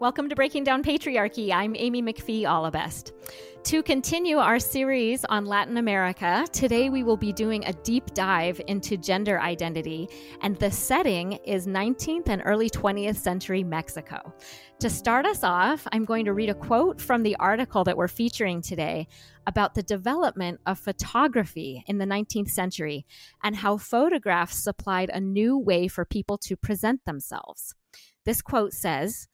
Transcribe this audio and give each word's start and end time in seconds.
Welcome 0.00 0.30
to 0.30 0.34
Breaking 0.34 0.64
Down 0.64 0.82
Patriarchy. 0.82 1.52
I'm 1.52 1.76
Amy 1.76 2.00
McPhee 2.00 2.44
Allebest. 2.44 3.12
To 3.64 3.82
continue 3.82 4.38
our 4.38 4.58
series 4.58 5.26
on 5.26 5.44
Latin 5.44 5.76
America, 5.76 6.46
today 6.52 6.88
we 6.88 7.02
will 7.02 7.18
be 7.18 7.34
doing 7.34 7.62
a 7.66 7.74
deep 7.74 8.14
dive 8.14 8.62
into 8.66 8.96
gender 8.96 9.38
identity, 9.38 10.08
and 10.40 10.56
the 10.56 10.70
setting 10.70 11.32
is 11.44 11.66
19th 11.66 12.30
and 12.30 12.40
early 12.46 12.70
20th 12.70 13.16
century 13.16 13.62
Mexico. 13.62 14.32
To 14.78 14.88
start 14.88 15.26
us 15.26 15.44
off, 15.44 15.86
I'm 15.92 16.06
going 16.06 16.24
to 16.24 16.32
read 16.32 16.48
a 16.48 16.54
quote 16.54 16.98
from 16.98 17.22
the 17.22 17.36
article 17.36 17.84
that 17.84 17.98
we're 17.98 18.08
featuring 18.08 18.62
today 18.62 19.06
about 19.46 19.74
the 19.74 19.82
development 19.82 20.60
of 20.64 20.78
photography 20.78 21.84
in 21.86 21.98
the 21.98 22.06
19th 22.06 22.48
century 22.48 23.04
and 23.42 23.54
how 23.54 23.76
photographs 23.76 24.64
supplied 24.64 25.10
a 25.10 25.20
new 25.20 25.58
way 25.58 25.88
for 25.88 26.06
people 26.06 26.38
to 26.38 26.56
present 26.56 27.04
themselves. 27.04 27.74
This 28.24 28.40
quote 28.40 28.72
says, 28.72 29.28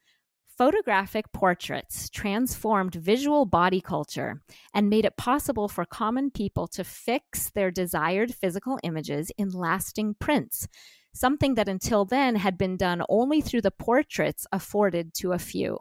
Photographic 0.57 1.31
portraits 1.33 2.09
transformed 2.09 2.95
visual 2.95 3.45
body 3.45 3.79
culture 3.79 4.41
and 4.73 4.89
made 4.89 5.05
it 5.05 5.15
possible 5.15 5.67
for 5.67 5.85
common 5.85 6.31
people 6.31 6.65
to 6.69 6.83
fix 6.83 7.51
their 7.51 7.69
desired 7.69 8.33
physical 8.33 8.79
images 8.81 9.31
in 9.37 9.49
lasting 9.49 10.15
prints, 10.19 10.67
something 11.13 11.53
that 11.53 11.69
until 11.69 12.05
then 12.05 12.37
had 12.37 12.57
been 12.57 12.75
done 12.75 13.03
only 13.07 13.39
through 13.39 13.61
the 13.61 13.69
portraits 13.69 14.47
afforded 14.51 15.13
to 15.13 15.31
a 15.31 15.37
few. 15.37 15.77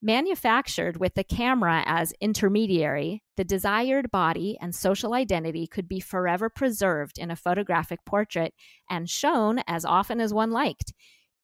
Manufactured 0.00 0.96
with 0.96 1.14
the 1.14 1.24
camera 1.24 1.82
as 1.84 2.14
intermediary, 2.18 3.22
the 3.36 3.44
desired 3.44 4.10
body 4.10 4.56
and 4.58 4.74
social 4.74 5.12
identity 5.12 5.66
could 5.66 5.86
be 5.86 6.00
forever 6.00 6.48
preserved 6.48 7.18
in 7.18 7.30
a 7.30 7.36
photographic 7.36 7.98
portrait 8.06 8.54
and 8.88 9.10
shown 9.10 9.58
as 9.66 9.84
often 9.84 10.18
as 10.18 10.32
one 10.32 10.50
liked. 10.50 10.94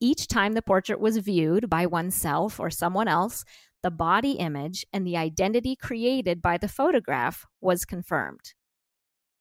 Each 0.04 0.28
time 0.28 0.52
the 0.52 0.60
portrait 0.60 1.00
was 1.00 1.16
viewed 1.16 1.70
by 1.70 1.86
oneself 1.86 2.60
or 2.60 2.68
someone 2.68 3.08
else, 3.08 3.42
the 3.82 3.90
body 3.90 4.32
image 4.32 4.84
and 4.92 5.06
the 5.06 5.16
identity 5.16 5.76
created 5.76 6.42
by 6.42 6.58
the 6.58 6.68
photograph 6.68 7.46
was 7.62 7.86
confirmed. 7.86 8.52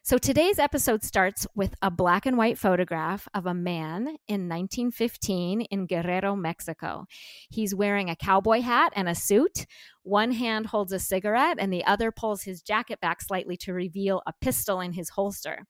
So 0.04 0.18
today's 0.18 0.60
episode 0.60 1.04
starts 1.04 1.46
with 1.54 1.76
a 1.82 1.92
black 1.92 2.26
and 2.26 2.38
white 2.38 2.58
photograph 2.58 3.28
of 3.34 3.46
a 3.46 3.54
man 3.54 4.16
in 4.30 4.48
1915 4.48 5.64
in 5.64 5.86
Guerrero, 5.86 6.34
Mexico. 6.38 7.08
He's 7.50 7.76
wearing 7.76 8.10
a 8.10 8.16
cowboy 8.16 8.62
hat 8.62 8.94
and 8.96 9.10
a 9.10 9.16
suit. 9.16 9.66
One 10.04 10.32
hand 10.32 10.68
holds 10.68 10.94
a 10.94 11.00
cigarette 11.00 11.58
and 11.60 11.74
the 11.74 11.84
other 11.84 12.10
pulls 12.10 12.44
his 12.44 12.62
jacket 12.62 13.02
back 13.02 13.22
slightly 13.22 13.58
to 13.58 13.74
reveal 13.74 14.22
a 14.26 14.34
pistol 14.40 14.80
in 14.80 14.94
his 14.94 15.10
holster. 15.10 15.66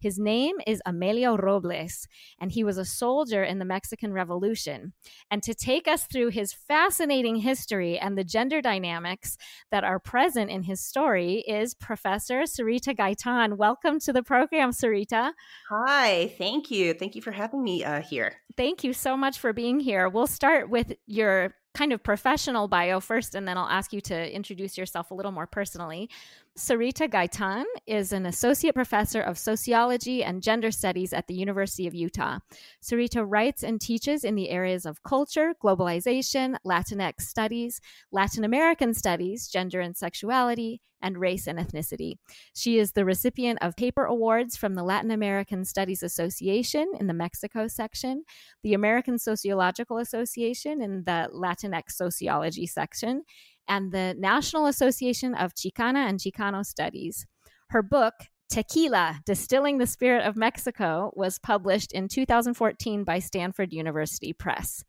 His 0.00 0.16
name 0.16 0.56
is 0.64 0.80
Amelio 0.86 1.36
Robles, 1.36 2.06
and 2.38 2.52
he 2.52 2.62
was 2.62 2.78
a 2.78 2.84
soldier 2.84 3.42
in 3.42 3.58
the 3.58 3.64
Mexican 3.64 4.12
Revolution. 4.12 4.92
And 5.28 5.42
to 5.42 5.54
take 5.54 5.88
us 5.88 6.04
through 6.04 6.28
his 6.28 6.52
fascinating 6.52 7.36
history 7.36 7.98
and 7.98 8.16
the 8.16 8.22
gender 8.22 8.62
dynamics 8.62 9.36
that 9.72 9.82
are 9.82 9.98
present 9.98 10.50
in 10.50 10.62
his 10.62 10.80
story 10.80 11.42
is 11.48 11.74
Professor 11.74 12.42
Sarita 12.42 12.96
Gaytán. 12.96 13.56
Welcome 13.56 13.98
to 14.00 14.12
the 14.12 14.22
program, 14.22 14.70
Sarita. 14.70 15.32
Hi, 15.68 16.32
thank 16.38 16.70
you. 16.70 16.94
Thank 16.94 17.16
you 17.16 17.22
for 17.22 17.32
having 17.32 17.64
me 17.64 17.82
uh, 17.82 18.00
here. 18.00 18.36
Thank 18.56 18.84
you 18.84 18.92
so 18.92 19.16
much 19.16 19.38
for 19.40 19.52
being 19.52 19.80
here. 19.80 20.08
We'll 20.08 20.28
start 20.28 20.70
with 20.70 20.92
your 21.06 21.54
kind 21.74 21.92
of 21.92 22.02
professional 22.02 22.66
bio 22.66 22.98
first, 22.98 23.36
and 23.36 23.46
then 23.46 23.56
I'll 23.56 23.68
ask 23.68 23.92
you 23.92 24.00
to 24.02 24.34
introduce 24.34 24.76
yourself 24.76 25.10
a 25.10 25.14
little 25.14 25.30
more 25.30 25.46
personally. 25.46 26.10
Sarita 26.56 27.08
Gaytán 27.08 27.64
is 27.86 28.12
an 28.12 28.26
associate 28.26 28.74
professor 28.74 29.20
of 29.20 29.38
sociology 29.38 30.24
and 30.24 30.42
gender 30.42 30.70
studies 30.70 31.12
at 31.12 31.26
the 31.26 31.34
University 31.34 31.86
of 31.86 31.94
Utah. 31.94 32.38
Sarita 32.82 33.24
writes 33.26 33.62
and 33.62 33.80
teaches 33.80 34.24
in 34.24 34.34
the 34.34 34.50
areas 34.50 34.84
of 34.84 35.02
culture, 35.02 35.54
globalization, 35.62 36.56
Latinx 36.66 37.22
studies, 37.22 37.80
Latin 38.10 38.44
American 38.44 38.92
studies, 38.92 39.48
gender 39.48 39.80
and 39.80 39.96
sexuality, 39.96 40.80
and 41.00 41.18
race 41.18 41.46
and 41.46 41.58
ethnicity. 41.58 42.14
She 42.54 42.78
is 42.78 42.92
the 42.92 43.04
recipient 43.04 43.60
of 43.62 43.76
paper 43.76 44.04
awards 44.04 44.56
from 44.56 44.74
the 44.74 44.82
Latin 44.82 45.10
American 45.10 45.64
Studies 45.64 46.02
Association 46.02 46.90
in 46.98 47.06
the 47.06 47.14
Mexico 47.14 47.68
section, 47.68 48.24
the 48.62 48.74
American 48.74 49.18
Sociological 49.18 49.98
Association 49.98 50.82
in 50.82 51.04
the 51.04 51.28
Latinx 51.32 51.92
Sociology 51.92 52.66
section, 52.66 53.22
and 53.68 53.92
the 53.92 54.14
National 54.18 54.66
Association 54.66 55.34
of 55.34 55.54
Chicana 55.54 56.08
and 56.08 56.18
Chicano 56.18 56.64
Studies. 56.64 57.26
Her 57.70 57.82
book, 57.82 58.14
Tequila 58.50 59.20
Distilling 59.26 59.78
the 59.78 59.86
Spirit 59.86 60.24
of 60.24 60.36
Mexico, 60.36 61.12
was 61.14 61.38
published 61.38 61.92
in 61.92 62.08
2014 62.08 63.04
by 63.04 63.18
Stanford 63.18 63.72
University 63.72 64.32
Press. 64.32 64.84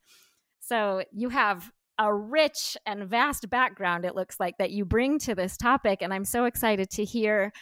So 0.60 1.02
you 1.12 1.28
have 1.28 1.70
a 1.98 2.14
rich 2.14 2.78
and 2.86 3.04
vast 3.04 3.50
background, 3.50 4.06
it 4.06 4.14
looks 4.14 4.40
like, 4.40 4.56
that 4.56 4.70
you 4.70 4.86
bring 4.86 5.18
to 5.18 5.34
this 5.34 5.58
topic. 5.58 5.98
And 6.00 6.14
I'm 6.14 6.24
so 6.24 6.46
excited 6.46 6.88
to 6.92 7.04
hear 7.04 7.52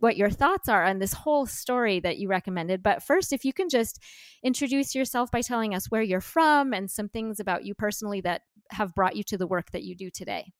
what 0.00 0.18
your 0.18 0.28
thoughts 0.28 0.68
are 0.68 0.84
on 0.84 0.98
this 0.98 1.14
whole 1.14 1.46
story 1.46 2.00
that 2.00 2.18
you 2.18 2.28
recommended. 2.28 2.82
But 2.82 3.02
first, 3.02 3.32
if 3.32 3.42
you 3.42 3.54
can 3.54 3.70
just 3.70 3.98
introduce 4.44 4.94
yourself 4.94 5.30
by 5.30 5.40
telling 5.40 5.74
us 5.74 5.90
where 5.90 6.02
you're 6.02 6.20
from 6.20 6.74
and 6.74 6.90
some 6.90 7.08
things 7.08 7.40
about 7.40 7.64
you 7.64 7.74
personally 7.74 8.20
that 8.20 8.42
have 8.70 8.94
brought 8.94 9.16
you 9.16 9.22
to 9.24 9.38
the 9.38 9.46
work 9.46 9.70
that 9.70 9.84
you 9.84 9.96
do 9.96 10.10
today. 10.10 10.52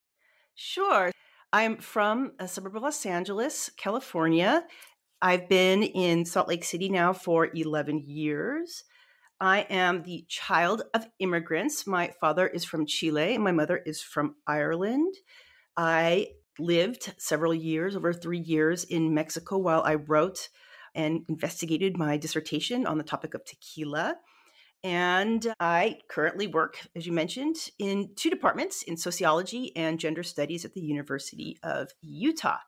Sure. 0.57 1.13
I'm 1.53 1.77
from 1.77 2.33
a 2.39 2.49
suburb 2.49 2.77
of 2.77 2.83
Los 2.83 3.05
Angeles, 3.05 3.71
California. 3.77 4.65
I've 5.21 5.51
been 5.51 5.83
in 5.83 6.25
Salt 6.25 6.49
Lake 6.49 6.65
City 6.65 6.89
now 6.89 7.13
for 7.13 7.51
11 7.55 8.05
years. 8.07 8.85
I 9.39 9.67
am 9.69 10.03
the 10.03 10.25
child 10.29 10.83
of 10.95 11.07
immigrants. 11.19 11.87
My 11.87 12.11
father 12.21 12.47
is 12.47 12.65
from 12.65 12.87
Chile 12.87 13.35
and 13.35 13.45
my 13.45 13.53
mother 13.53 13.77
is 13.85 14.01
from 14.01 14.37
Ireland. 14.47 15.15
I 15.77 16.29
lived 16.59 17.13
several 17.19 17.53
years, 17.53 17.95
over 17.95 18.15
three 18.15 18.39
years, 18.39 18.85
in 18.85 19.13
Mexico 19.13 19.59
while 19.59 19.83
I 19.83 19.97
wrote 19.97 20.49
and 20.95 21.27
investigated 21.29 21.99
my 21.99 22.17
dissertation 22.17 22.87
on 22.87 22.97
the 22.97 23.05
topic 23.05 23.35
of 23.35 23.45
tequila. 23.45 24.17
And 24.85 25.55
I 25.59 25.99
currently 26.09 26.47
work, 26.47 26.79
as 26.95 27.07
you 27.07 27.13
mentioned, 27.13 27.57
in 27.79 28.11
two 28.15 28.31
departments 28.31 28.83
in 28.83 28.97
sociology 28.97 29.75
and 29.77 29.99
gender 29.99 30.23
studies 30.23 30.65
at 30.65 30.75
the 30.75 30.81
University 30.81 31.59
of 31.63 31.91
Utah. 32.03 32.59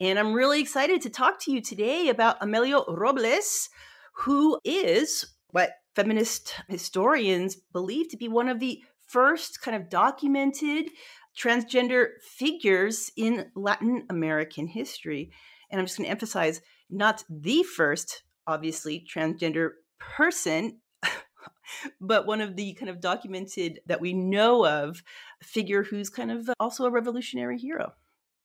And 0.00 0.18
I'm 0.18 0.32
really 0.32 0.60
excited 0.60 1.00
to 1.02 1.10
talk 1.10 1.38
to 1.42 1.52
you 1.52 1.60
today 1.60 2.08
about 2.08 2.40
Amelio 2.40 2.84
Robles, 2.88 3.68
who 4.14 4.58
is 4.64 5.24
what 5.50 5.74
feminist 5.94 6.56
historians 6.68 7.56
believe 7.72 8.08
to 8.08 8.16
be 8.16 8.26
one 8.26 8.48
of 8.48 8.58
the 8.58 8.82
first 9.06 9.60
kind 9.60 9.76
of 9.76 9.88
documented 9.88 10.90
transgender 11.38 12.08
figures 12.22 13.10
in 13.16 13.50
Latin 13.54 14.04
American 14.10 14.66
history. 14.66 15.30
And 15.70 15.78
I'm 15.78 15.86
just 15.86 15.98
going 15.98 16.06
to 16.06 16.10
emphasize 16.10 16.60
not 16.90 17.24
the 17.30 17.62
first, 17.62 18.22
obviously, 18.46 19.06
transgender 19.08 19.70
person 19.98 20.80
but 22.00 22.26
one 22.26 22.40
of 22.40 22.56
the 22.56 22.74
kind 22.74 22.90
of 22.90 23.00
documented 23.00 23.80
that 23.86 24.00
we 24.00 24.12
know 24.12 24.66
of 24.66 25.02
figure 25.42 25.82
who's 25.82 26.10
kind 26.10 26.30
of 26.30 26.50
also 26.60 26.84
a 26.84 26.90
revolutionary 26.90 27.58
hero. 27.58 27.92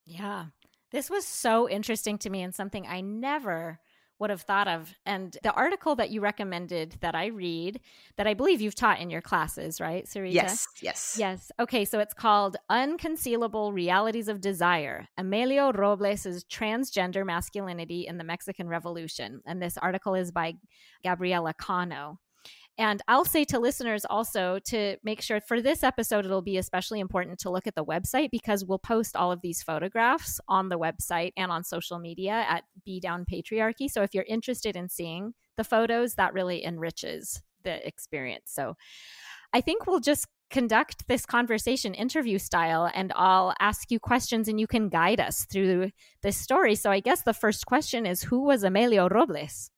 Yeah. 0.06 0.46
This 0.92 1.10
was 1.10 1.26
so 1.26 1.70
interesting 1.70 2.18
to 2.20 2.30
me 2.30 2.42
and 2.42 2.56
something 2.56 2.88
I 2.88 3.02
never 3.02 3.80
would 4.20 4.30
have 4.30 4.42
thought 4.42 4.68
of. 4.68 4.94
And 5.06 5.38
the 5.44 5.54
article 5.54 5.96
that 5.96 6.10
you 6.10 6.22
recommended 6.22 6.98
that 7.02 7.16
I 7.16 7.28
read, 7.28 7.80
that 8.16 8.28
I 8.28 8.34
believe 8.34 8.62
you've 8.62 8.76
taught 8.76 9.00
in 9.00 9.10
your 9.10 9.22
classes, 9.22 9.80
right, 9.80 10.06
Sarita? 10.06 10.34
Yes, 10.34 10.68
yes. 10.82 11.16
Yes. 11.20 11.52
Okay, 11.60 11.86
so 11.86 12.00
it's 12.00 12.14
called 12.14 12.58
Unconcealable 12.72 13.74
Realities 13.74 14.28
of 14.28 14.42
Desire 14.42 15.08
Amelio 15.20 15.76
Robles' 15.76 16.44
Transgender 16.46 17.26
Masculinity 17.26 18.08
in 18.08 18.18
the 18.18 18.24
Mexican 18.24 18.68
Revolution. 18.68 19.42
And 19.46 19.62
this 19.62 19.78
article 19.78 20.16
is 20.16 20.32
by 20.32 20.56
Gabriela 21.04 21.54
Cano. 21.54 22.20
And 22.78 23.02
I'll 23.08 23.26
say 23.26 23.44
to 23.46 23.60
listeners 23.60 24.06
also 24.06 24.60
to 24.66 24.98
make 25.04 25.22
sure 25.22 25.42
for 25.42 25.62
this 25.62 25.84
episode, 25.84 26.26
it'll 26.26 26.44
be 26.44 26.58
especially 26.58 27.00
important 27.00 27.40
to 27.40 27.50
look 27.50 27.66
at 27.66 27.74
the 27.74 27.84
website 27.84 28.30
because 28.30 28.64
we'll 28.64 28.78
post 28.78 29.16
all 29.16 29.32
of 29.32 29.42
these 29.42 29.64
photographs 29.64 30.40
on 30.48 30.70
the 30.70 30.78
website 30.78 31.34
and 31.38 31.52
on 31.52 31.64
social 31.64 31.98
media 31.98 32.46
at 32.48 32.66
Be 32.86 33.00
Down 33.00 33.26
Patriarchy. 33.26 33.90
So 33.90 34.04
if 34.04 34.14
you're 34.14 34.26
interested 34.28 34.76
in 34.76 34.90
seeing 34.90 35.34
the 35.56 35.64
photos, 35.64 36.16
that 36.16 36.34
really 36.34 36.64
enriches 36.64 37.42
the 37.64 37.86
experience. 37.86 38.52
So 38.54 38.76
I 39.54 39.62
think 39.62 39.88
we'll 39.88 40.00
just 40.00 40.28
conduct 40.50 41.08
this 41.08 41.26
conversation 41.26 41.94
interview 41.94 42.38
style 42.38 42.90
and 42.94 43.12
I'll 43.16 43.54
ask 43.60 43.92
you 43.92 44.00
questions 44.00 44.48
and 44.48 44.60
you 44.60 44.68
can 44.68 44.90
guide 44.90 45.20
us 45.20 45.46
through 45.46 45.92
this 46.22 46.38
story. 46.38 46.76
So 46.76 46.92
I 46.92 47.00
guess 47.00 47.24
the 47.24 47.34
first 47.34 47.66
question 47.66 48.06
is 48.06 48.24
who 48.24 48.44
was 48.44 48.64
Amelio 48.64 49.10
Robles? 49.10 49.72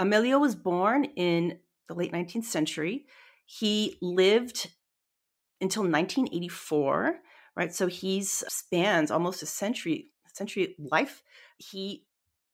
Amelio 0.00 0.40
was 0.40 0.54
born 0.54 1.04
in 1.16 1.58
the 1.92 1.98
late 1.98 2.12
19th 2.12 2.44
century. 2.44 3.06
He 3.46 3.98
lived 4.00 4.70
until 5.60 5.82
1984, 5.82 7.16
right? 7.56 7.74
So 7.74 7.86
he's 7.86 8.44
spans 8.48 9.10
almost 9.10 9.42
a 9.42 9.46
century, 9.46 10.10
century 10.32 10.76
life. 10.78 11.22
He 11.58 12.04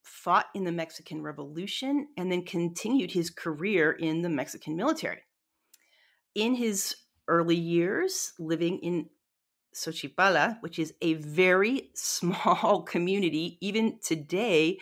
fought 0.02 0.46
in 0.55 0.64
the 0.64 0.73
Mexican 0.73 1.23
Revolution 1.23 2.08
and 2.17 2.32
then 2.32 2.44
continued 2.44 3.12
his 3.12 3.31
career 3.31 3.93
in 3.93 4.23
the 4.23 4.29
Mexican 4.29 4.76
military. 4.76 5.23
In 6.35 6.55
his 6.55 6.96
early 7.29 7.56
years 7.56 8.32
living 8.38 8.79
in 8.79 9.08
Xochipala, 9.75 10.61
which 10.61 10.79
is 10.79 10.94
a 11.02 11.14
very 11.14 11.90
small 11.94 12.82
community. 12.82 13.58
Even 13.61 13.99
today, 14.02 14.79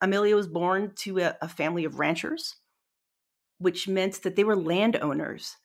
Amelia 0.00 0.36
was 0.36 0.48
born 0.48 0.92
to 0.96 1.20
a, 1.20 1.36
a 1.40 1.48
family 1.48 1.84
of 1.84 1.98
ranchers, 1.98 2.56
which 3.58 3.88
meant 3.88 4.22
that 4.22 4.36
they 4.36 4.44
were 4.44 4.56
landowners. 4.56 5.56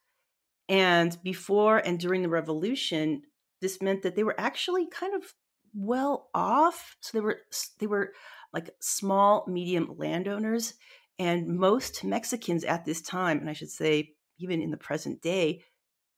And 0.67 1.17
before 1.23 1.77
and 1.77 1.99
during 1.99 2.21
the 2.21 2.29
revolution, 2.29 3.23
this 3.61 3.81
meant 3.81 4.03
that 4.03 4.15
they 4.15 4.23
were 4.23 4.39
actually 4.39 4.87
kind 4.87 5.15
of 5.15 5.33
well 5.73 6.29
off. 6.33 6.95
So 6.99 7.17
they 7.17 7.21
were 7.21 7.41
they 7.79 7.87
were 7.87 8.13
like 8.53 8.69
small, 8.79 9.45
medium 9.47 9.95
landowners. 9.97 10.73
And 11.17 11.47
most 11.57 12.03
Mexicans 12.03 12.63
at 12.63 12.85
this 12.85 13.01
time, 13.01 13.39
and 13.39 13.49
I 13.49 13.53
should 13.53 13.69
say 13.69 14.13
even 14.39 14.61
in 14.61 14.71
the 14.71 14.77
present 14.77 15.21
day, 15.21 15.63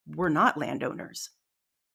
were 0.08 0.30
not 0.30 0.58
landowners. 0.58 1.30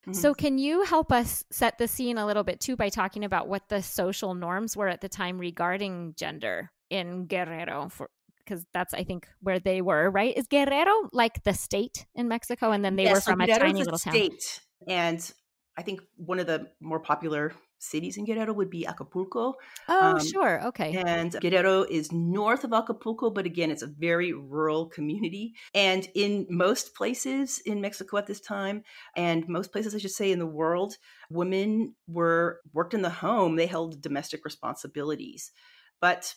Mm-hmm. 0.02 0.12
So, 0.12 0.34
can 0.34 0.58
you 0.58 0.84
help 0.84 1.11
us 1.11 1.44
set 1.50 1.78
the 1.78 1.88
scene 1.88 2.19
a 2.19 2.26
little 2.26 2.44
bit 2.44 2.61
too 2.61 2.76
by 2.76 2.88
talking 2.90 3.25
about 3.25 3.49
what 3.49 3.69
the 3.69 3.82
social 3.82 4.34
norms 4.34 4.76
were 4.76 4.88
at 4.88 5.00
the 5.00 5.08
time 5.08 5.38
regarding 5.38 6.14
gender 6.17 6.70
in 6.90 7.26
Guerrero? 7.26 7.88
For 7.88 8.11
because 8.46 8.64
that's 8.72 8.94
I 8.94 9.04
think 9.04 9.28
where 9.40 9.58
they 9.58 9.82
were, 9.82 10.10
right? 10.10 10.37
Is 10.37 10.46
Guerrero 10.46 11.08
like 11.12 11.43
the 11.44 11.54
state 11.54 12.06
in 12.14 12.28
Mexico, 12.28 12.70
and 12.70 12.84
then 12.84 12.96
they 12.96 13.04
yes, 13.04 13.14
were 13.14 13.20
from 13.20 13.40
so 13.40 13.44
a 13.44 13.58
tiny 13.58 13.81
a 13.81 13.84
little 13.84 13.98
state. 13.98 14.62
town. 14.87 14.88
And 14.88 15.32
I 15.76 15.82
think 15.82 16.00
one 16.16 16.38
of 16.38 16.46
the 16.46 16.70
more 16.81 17.00
popular 17.00 17.52
cities 17.78 18.16
in 18.16 18.25
Guerrero 18.25 18.52
would 18.52 18.70
be 18.70 18.87
Acapulco. 18.87 19.54
Oh, 19.88 20.12
um, 20.12 20.26
sure. 20.26 20.64
Okay. 20.69 20.96
And 20.96 21.32
Guerrero 21.40 21.82
is 21.82 22.12
north 22.12 22.64
of 22.64 22.72
Acapulco, 22.72 23.31
but 23.31 23.46
again, 23.46 23.70
it's 23.70 23.82
a 23.82 23.87
very 23.87 24.32
rural 24.32 24.87
community. 24.87 25.54
And 25.75 26.08
in 26.14 26.46
most 26.49 26.94
places 26.94 27.60
in 27.66 27.81
Mexico 27.81 28.16
at 28.16 28.26
this 28.26 28.40
time, 28.40 28.82
and 29.14 29.46
most 29.49 29.72
places, 29.72 29.94
I 29.94 29.99
should 29.99 30.10
say, 30.10 30.32
in 30.32 30.38
the 30.38 30.46
world, 30.46 30.96
women 31.31 31.94
were 32.08 32.60
worked 32.72 32.94
in 32.94 33.02
the 33.02 33.10
home. 33.10 33.56
They 33.56 33.66
held 33.66 34.00
domestic 34.00 34.44
responsibilities, 34.44 35.52
but 36.00 36.34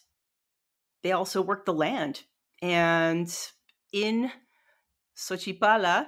they 1.03 1.11
also 1.11 1.41
worked 1.41 1.65
the 1.65 1.73
land. 1.73 2.23
And 2.61 3.33
in 3.93 4.31
Xochipala, 5.17 6.07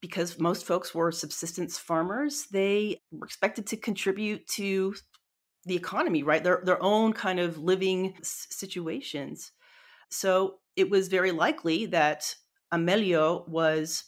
because 0.00 0.38
most 0.38 0.66
folks 0.66 0.94
were 0.94 1.12
subsistence 1.12 1.78
farmers, 1.78 2.46
they 2.50 3.00
were 3.12 3.26
expected 3.26 3.66
to 3.68 3.76
contribute 3.76 4.46
to 4.48 4.94
the 5.66 5.76
economy, 5.76 6.22
right? 6.22 6.42
Their 6.42 6.62
their 6.64 6.82
own 6.82 7.12
kind 7.12 7.38
of 7.38 7.58
living 7.58 8.16
situations. 8.22 9.52
So 10.10 10.58
it 10.76 10.90
was 10.90 11.08
very 11.08 11.32
likely 11.32 11.86
that 11.86 12.34
Amelio 12.72 13.46
was 13.48 14.04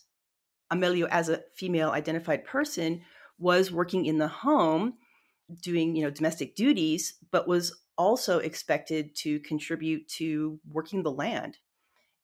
Amelio 0.73 1.07
as 1.11 1.29
a 1.29 1.43
female 1.55 1.91
identified 1.91 2.45
person 2.45 3.03
was 3.39 3.71
working 3.71 4.07
in 4.07 4.19
the 4.19 4.29
home 4.29 4.95
doing, 5.61 5.95
you 5.95 6.03
know, 6.03 6.11
domestic 6.11 6.55
duties, 6.55 7.15
but 7.31 7.47
was 7.47 7.82
also 7.99 8.39
expected 8.39 9.15
to 9.17 9.41
contribute 9.41 10.09
to 10.09 10.59
working 10.69 11.03
the 11.03 11.13
land. 11.13 11.59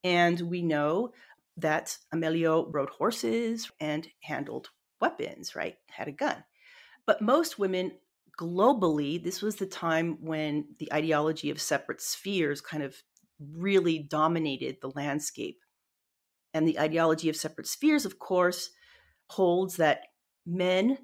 And 0.05 0.41
we 0.41 0.62
know 0.62 1.12
that 1.56 1.99
Amelio 2.15 2.69
rode 2.73 2.91
horses 2.91 3.70
and 3.81 4.09
handled 4.23 4.70
weapons, 5.00 5.55
right? 5.55 5.76
Had 5.91 6.09
a 6.09 6.12
gun. 6.12 6.44
But 7.06 7.20
most 7.20 7.59
women 7.59 7.93
globally, 8.38 9.23
this 9.23 9.43
was 9.43 9.56
the 9.56 9.67
time 9.67 10.19
when 10.20 10.67
the 10.79 10.93
ideology 10.93 11.50
of 11.50 11.61
separate 11.61 12.00
spheres 12.00 12.61
kind 12.61 12.82
of 12.82 12.97
really 13.41 13.99
dominated 13.99 14.76
the 14.81 14.91
landscape. 14.91 15.59
And 16.55 16.67
the 16.67 16.79
ideology 16.79 17.29
of 17.29 17.37
separate 17.37 17.67
spheres, 17.67 18.05
of 18.05 18.19
course, 18.19 18.71
holds 19.29 19.76
that 19.76 20.03
men 20.47 20.99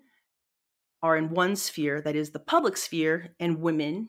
are 1.02 1.17
in 1.17 1.31
one 1.31 1.55
sphere, 1.55 2.00
that 2.00 2.17
is 2.17 2.31
the 2.31 2.38
public 2.38 2.76
sphere, 2.76 3.34
and 3.38 3.60
women 3.60 4.08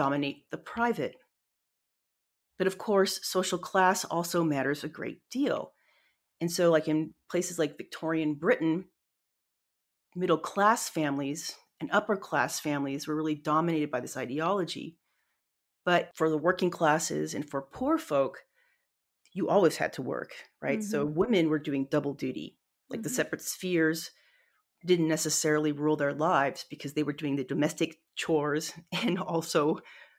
dominate 0.00 0.50
the 0.50 0.56
private. 0.56 1.16
But 2.56 2.66
of 2.66 2.78
course, 2.78 3.20
social 3.22 3.58
class 3.58 4.06
also 4.06 4.42
matters 4.42 4.82
a 4.82 4.88
great 4.88 5.20
deal. 5.30 5.72
And 6.40 6.50
so, 6.50 6.70
like 6.70 6.88
in 6.88 7.12
places 7.30 7.58
like 7.58 7.76
Victorian 7.76 8.32
Britain, 8.32 8.86
middle 10.16 10.38
class 10.38 10.88
families 10.88 11.54
and 11.82 11.90
upper 11.92 12.16
class 12.16 12.58
families 12.58 13.06
were 13.06 13.14
really 13.14 13.34
dominated 13.34 13.90
by 13.90 14.00
this 14.00 14.16
ideology. 14.16 14.96
But 15.84 16.12
for 16.14 16.30
the 16.30 16.38
working 16.38 16.70
classes 16.70 17.34
and 17.34 17.48
for 17.48 17.60
poor 17.60 17.98
folk, 17.98 18.38
you 19.34 19.50
always 19.50 19.76
had 19.76 19.92
to 19.94 20.02
work, 20.02 20.30
right? 20.62 20.78
Mm-hmm. 20.78 20.90
So 20.90 21.04
women 21.04 21.50
were 21.50 21.58
doing 21.58 21.88
double 21.90 22.14
duty. 22.14 22.56
Like 22.88 23.00
mm-hmm. 23.00 23.02
the 23.04 23.10
separate 23.10 23.42
spheres 23.42 24.12
didn't 24.86 25.08
necessarily 25.08 25.72
rule 25.72 25.96
their 25.96 26.14
lives 26.14 26.64
because 26.70 26.94
they 26.94 27.02
were 27.02 27.12
doing 27.12 27.36
the 27.36 27.44
domestic 27.44 27.98
chores 28.20 28.72
and 28.92 29.18
also 29.18 29.78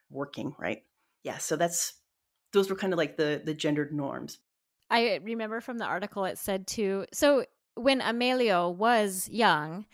working, 0.09 0.53
right? 0.57 0.83
Yeah, 1.23 1.37
so 1.37 1.55
that's 1.55 1.93
those 2.53 2.69
were 2.69 2.75
kind 2.75 2.93
of 2.93 2.97
like 2.97 3.17
the 3.17 3.41
the 3.43 3.53
gendered 3.53 3.93
norms. 3.93 4.39
I 4.89 5.19
remember 5.23 5.61
from 5.61 5.77
the 5.77 5.85
article 5.85 6.25
it 6.25 6.37
said 6.37 6.67
too. 6.67 7.05
So 7.13 7.45
when 7.75 8.01
Amelio 8.01 8.75
was 8.75 9.29
young, 9.29 9.85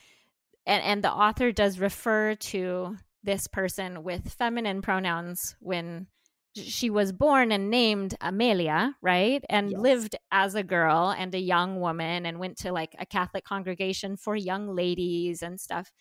and 0.66 0.84
and 0.84 1.04
the 1.04 1.12
author 1.12 1.52
does 1.52 1.80
refer 1.80 2.36
to 2.36 2.96
this 3.24 3.48
person 3.48 4.04
with 4.04 4.34
feminine 4.34 4.82
pronouns 4.82 5.56
when 5.60 6.08
she 6.56 6.90
was 6.90 7.12
born 7.12 7.52
and 7.52 7.70
named 7.70 8.16
Amelia, 8.22 8.96
right? 9.02 9.44
And 9.50 9.70
yes. 9.70 9.80
lived 9.80 10.16
as 10.32 10.56
a 10.56 10.64
girl 10.64 11.14
and 11.16 11.36
a 11.36 11.40
young 11.40 11.80
woman 11.80 12.26
and 12.26 12.40
went 12.40 12.58
to 12.60 12.72
like 12.72 12.96
a 12.98 13.06
Catholic 13.06 13.44
congregation 13.44 14.18
for 14.18 14.36
young 14.36 14.76
ladies 14.76 15.44
and 15.44 15.60
stuff. 15.60 15.92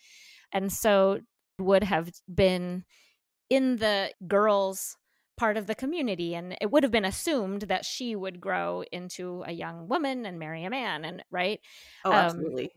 And 0.51 0.71
so 0.71 1.19
would 1.59 1.83
have 1.83 2.11
been 2.33 2.85
in 3.49 3.77
the 3.77 4.11
girls 4.27 4.97
part 5.37 5.55
of 5.57 5.67
the 5.67 5.75
community 5.75 6.33
and 6.33 6.57
it 6.59 6.71
would 6.71 6.83
have 6.83 6.91
been 6.91 7.05
assumed 7.05 7.63
that 7.63 7.85
she 7.85 8.15
would 8.15 8.41
grow 8.41 8.83
into 8.91 9.43
a 9.45 9.51
young 9.51 9.87
woman 9.87 10.25
and 10.25 10.39
marry 10.39 10.63
a 10.63 10.69
man 10.69 11.05
and 11.05 11.23
right? 11.29 11.59
Oh 12.03 12.11
um, 12.11 12.17
absolutely. 12.17 12.63
um, 12.63 12.69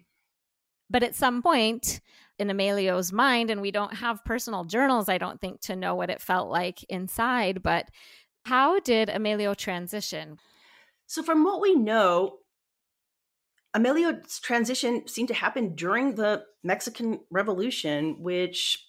but 0.90 1.02
at 1.02 1.14
some 1.14 1.42
point 1.42 2.00
in 2.38 2.48
Amelio's 2.48 3.12
mind 3.12 3.50
and 3.50 3.62
we 3.62 3.70
don't 3.70 3.94
have 3.94 4.24
personal 4.24 4.64
journals 4.64 5.08
I 5.08 5.18
don't 5.18 5.40
think 5.40 5.60
to 5.62 5.76
know 5.76 5.94
what 5.94 6.10
it 6.10 6.20
felt 6.20 6.50
like 6.50 6.84
inside 6.84 7.62
but 7.62 7.88
how 8.44 8.80
did 8.80 9.08
Amelio 9.08 9.56
transition? 9.56 10.38
So 11.06 11.22
from 11.22 11.44
what 11.44 11.60
we 11.60 11.74
know 11.74 12.39
Amelio's 13.76 14.40
transition 14.40 15.06
seemed 15.06 15.28
to 15.28 15.34
happen 15.34 15.74
during 15.74 16.14
the 16.14 16.44
Mexican 16.64 17.20
Revolution 17.30 18.22
which 18.22 18.86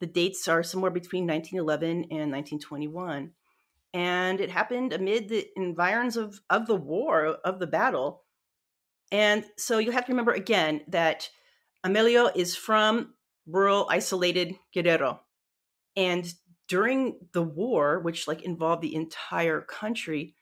the 0.00 0.06
dates 0.06 0.48
are 0.48 0.62
somewhere 0.62 0.90
between 0.90 1.26
1911 1.26 1.90
and 2.10 2.32
1921. 2.32 3.32
And 3.92 4.40
it 4.40 4.50
happened 4.50 4.92
amid 4.92 5.28
the 5.28 5.46
environs 5.56 6.16
of, 6.16 6.40
of 6.48 6.66
the 6.66 6.76
war, 6.76 7.38
of 7.44 7.58
the 7.58 7.66
battle. 7.66 8.22
And 9.12 9.44
so 9.56 9.78
you 9.78 9.90
have 9.90 10.06
to 10.06 10.12
remember 10.12 10.32
again 10.32 10.82
that 10.88 11.28
Amelio 11.84 12.30
is 12.34 12.56
from 12.56 13.14
rural, 13.46 13.86
isolated 13.90 14.54
Guerrero. 14.74 15.20
And 15.96 16.32
during 16.68 17.18
the 17.32 17.42
war, 17.42 18.00
which 18.00 18.28
like 18.28 18.42
involved 18.42 18.82
the 18.82 18.94
entire 18.94 19.60
country, 19.60 20.34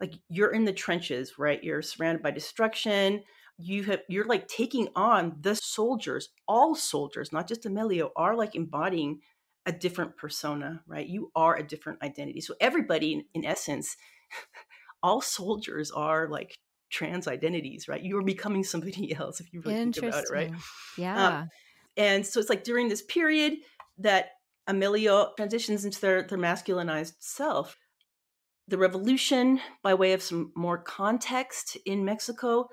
like 0.00 0.14
you're 0.28 0.52
in 0.52 0.64
the 0.64 0.72
trenches, 0.72 1.38
right? 1.38 1.62
You're 1.62 1.82
surrounded 1.82 2.22
by 2.22 2.30
destruction. 2.30 3.22
You 3.58 3.84
have 3.84 4.00
you're 4.08 4.26
like 4.26 4.48
taking 4.48 4.88
on 4.94 5.36
the 5.40 5.54
soldiers. 5.54 6.28
All 6.46 6.74
soldiers 6.74 7.32
not 7.32 7.48
just 7.48 7.62
amelio 7.62 8.10
are 8.16 8.36
like 8.36 8.54
embodying 8.54 9.20
a 9.64 9.72
different 9.72 10.16
persona 10.16 10.82
right? 10.86 11.06
You 11.06 11.30
are 11.34 11.56
a 11.56 11.66
different 11.66 12.02
identity. 12.02 12.40
So 12.40 12.54
everybody 12.60 13.12
in, 13.12 13.24
in 13.34 13.44
essence 13.44 13.96
all 15.02 15.20
soldiers 15.20 15.90
are 15.90 16.28
like 16.28 16.54
trans 16.90 17.26
identities 17.26 17.88
right? 17.88 18.02
You 18.02 18.18
are 18.18 18.22
becoming 18.22 18.62
somebody 18.62 19.14
else 19.18 19.40
if 19.40 19.52
you 19.52 19.60
really 19.62 19.76
think 19.92 19.96
about 19.98 20.24
it 20.24 20.30
right? 20.30 20.50
Um, 20.50 20.62
yeah. 20.98 21.26
um, 21.26 21.48
and 21.96 22.26
so 22.26 22.38
it's 22.38 22.50
like 22.50 22.64
during 22.64 22.88
this 22.88 23.02
period 23.02 23.54
that 23.98 24.32
amelio 24.68 25.34
transitions 25.36 25.84
into 25.84 26.00
their, 26.00 26.22
their 26.22 26.38
masculinized 26.38 27.14
self 27.20 27.76
the 28.68 28.78
revolution 28.78 29.60
by 29.82 29.94
way 29.94 30.12
of 30.12 30.22
some 30.22 30.52
more 30.56 30.78
context 30.78 31.76
in 31.86 32.04
mexico. 32.04 32.68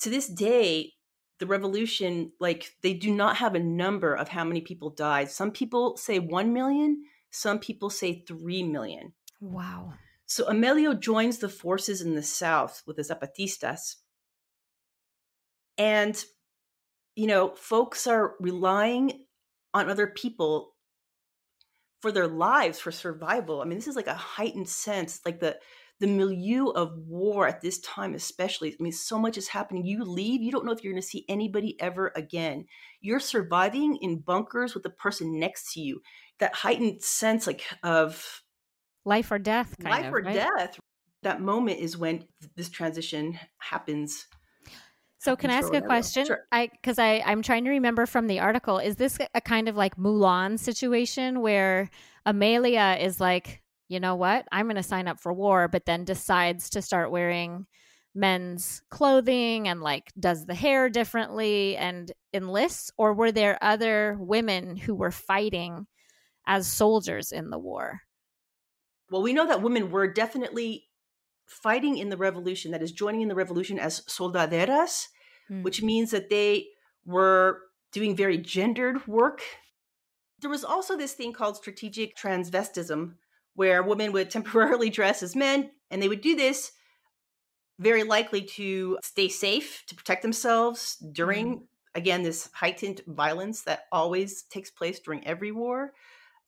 To 0.00 0.10
this 0.10 0.28
day 0.28 0.92
the 1.38 1.46
revolution 1.46 2.32
like 2.40 2.72
they 2.82 2.94
do 2.94 3.12
not 3.12 3.36
have 3.36 3.54
a 3.54 3.60
number 3.60 4.14
of 4.14 4.28
how 4.28 4.44
many 4.44 4.60
people 4.60 4.90
died. 4.90 5.30
Some 5.30 5.50
people 5.50 5.96
say 5.96 6.18
1 6.18 6.52
million 6.52 7.04
some 7.30 7.58
people 7.58 7.90
say 7.90 8.24
3 8.26 8.62
million. 8.62 9.12
Wow. 9.40 9.92
So 10.24 10.46
amelio 10.46 10.98
joins 10.98 11.38
the 11.38 11.50
forces 11.50 12.00
in 12.00 12.14
the 12.14 12.22
south 12.22 12.82
with 12.86 12.96
the 12.96 13.02
zapatistas. 13.02 13.96
And 15.76 16.22
you 17.14 17.26
know 17.26 17.54
folks 17.54 18.06
are 18.06 18.34
relying 18.40 19.26
on 19.74 19.90
other 19.90 20.06
people 20.06 20.75
for 22.00 22.12
their 22.12 22.28
lives 22.28 22.78
for 22.78 22.90
survival 22.90 23.60
i 23.60 23.64
mean 23.64 23.78
this 23.78 23.88
is 23.88 23.96
like 23.96 24.06
a 24.06 24.14
heightened 24.14 24.68
sense 24.68 25.20
like 25.24 25.40
the 25.40 25.56
the 25.98 26.06
milieu 26.06 26.68
of 26.68 26.96
war 26.98 27.48
at 27.48 27.62
this 27.62 27.78
time, 27.80 28.14
especially. 28.14 28.72
I 28.72 28.82
mean, 28.82 28.92
so 28.92 29.18
much 29.18 29.38
is 29.38 29.48
happening. 29.48 29.86
You 29.86 30.04
leave, 30.04 30.42
you 30.42 30.52
don't 30.52 30.66
know 30.66 30.72
if 30.72 30.84
you're 30.84 30.92
going 30.92 31.00
to 31.00 31.08
see 31.08 31.24
anybody 31.28 31.80
ever 31.80 32.12
again. 32.14 32.66
You're 33.00 33.20
surviving 33.20 33.96
in 34.02 34.18
bunkers 34.18 34.74
with 34.74 34.82
the 34.82 34.90
person 34.90 35.38
next 35.38 35.72
to 35.72 35.80
you. 35.80 36.02
That 36.38 36.54
heightened 36.54 37.02
sense, 37.02 37.46
like 37.46 37.62
of 37.82 38.42
life 39.06 39.30
or 39.30 39.38
death, 39.38 39.74
life 39.82 40.06
of, 40.06 40.14
or 40.14 40.20
right? 40.20 40.34
death. 40.34 40.78
That 41.22 41.40
moment 41.40 41.80
is 41.80 41.96
when 41.96 42.24
this 42.56 42.68
transition 42.68 43.38
happens. 43.58 44.26
So 45.18 45.34
can 45.34 45.50
I 45.50 45.54
ask 45.54 45.72
a 45.74 45.80
question? 45.80 46.26
Sure. 46.26 46.46
I 46.52 46.68
because 46.68 46.98
I 46.98 47.22
I'm 47.24 47.42
trying 47.42 47.64
to 47.64 47.70
remember 47.70 48.06
from 48.06 48.26
the 48.26 48.40
article. 48.40 48.78
Is 48.78 48.96
this 48.96 49.18
a 49.34 49.40
kind 49.40 49.68
of 49.68 49.76
like 49.76 49.96
Mulan 49.96 50.58
situation 50.58 51.40
where 51.40 51.90
Amelia 52.24 52.96
is 53.00 53.20
like, 53.20 53.62
you 53.88 53.98
know 53.98 54.14
what, 54.14 54.46
I'm 54.52 54.66
going 54.66 54.76
to 54.76 54.82
sign 54.82 55.08
up 55.08 55.18
for 55.18 55.32
war, 55.32 55.68
but 55.68 55.86
then 55.86 56.04
decides 56.04 56.70
to 56.70 56.82
start 56.82 57.10
wearing 57.10 57.66
men's 58.14 58.82
clothing 58.90 59.68
and 59.68 59.82
like 59.82 60.10
does 60.18 60.46
the 60.46 60.54
hair 60.54 60.88
differently 60.88 61.76
and 61.76 62.12
enlists, 62.32 62.90
or 62.96 63.12
were 63.12 63.32
there 63.32 63.58
other 63.62 64.16
women 64.20 64.76
who 64.76 64.94
were 64.94 65.10
fighting 65.10 65.86
as 66.46 66.66
soldiers 66.66 67.32
in 67.32 67.50
the 67.50 67.58
war? 67.58 68.00
Well, 69.10 69.22
we 69.22 69.32
know 69.32 69.46
that 69.46 69.62
women 69.62 69.90
were 69.90 70.12
definitely 70.12 70.88
fighting 71.46 71.98
in 71.98 72.08
the 72.08 72.16
revolution, 72.16 72.72
that 72.72 72.82
is, 72.82 72.92
joining 72.92 73.22
in 73.22 73.28
the 73.28 73.34
revolution 73.34 73.78
as 73.78 74.00
soldaderas, 74.02 75.06
hmm. 75.48 75.62
which 75.62 75.82
means 75.82 76.10
that 76.10 76.30
they 76.30 76.66
were 77.04 77.62
doing 77.92 78.16
very 78.16 78.38
gendered 78.38 79.06
work. 79.06 79.40
There 80.40 80.50
was 80.50 80.64
also 80.64 80.96
this 80.96 81.14
thing 81.14 81.32
called 81.32 81.56
strategic 81.56 82.16
transvestism, 82.16 83.14
where 83.54 83.82
women 83.82 84.12
would 84.12 84.30
temporarily 84.36 84.90
dress 84.90 85.22
as 85.22 85.36
men, 85.36 85.70
and 85.90 86.02
they 86.02 86.08
would 86.08 86.20
do 86.20 86.36
this 86.36 86.72
very 87.78 88.02
likely 88.02 88.42
to 88.42 88.98
stay 89.02 89.28
safe, 89.28 89.84
to 89.86 89.94
protect 89.94 90.22
themselves 90.22 90.96
during, 91.12 91.58
mm. 91.58 91.62
again, 91.94 92.22
this 92.22 92.48
heightened 92.54 93.02
violence 93.06 93.62
that 93.62 93.84
always 93.92 94.42
takes 94.44 94.70
place 94.70 94.98
during 94.98 95.26
every 95.26 95.52
war. 95.52 95.92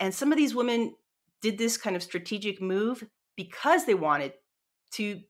And 0.01 0.15
some 0.15 0.33
of 0.33 0.39
these 0.39 0.55
women 0.55 0.95
did 1.41 1.59
this 1.59 1.77
kind 1.77 1.97
of 1.97 2.03
strategic 2.03 2.61
move 2.61 3.05
because 3.37 3.85
they 3.85 3.95
wanted 3.95 4.33
to 4.93 5.21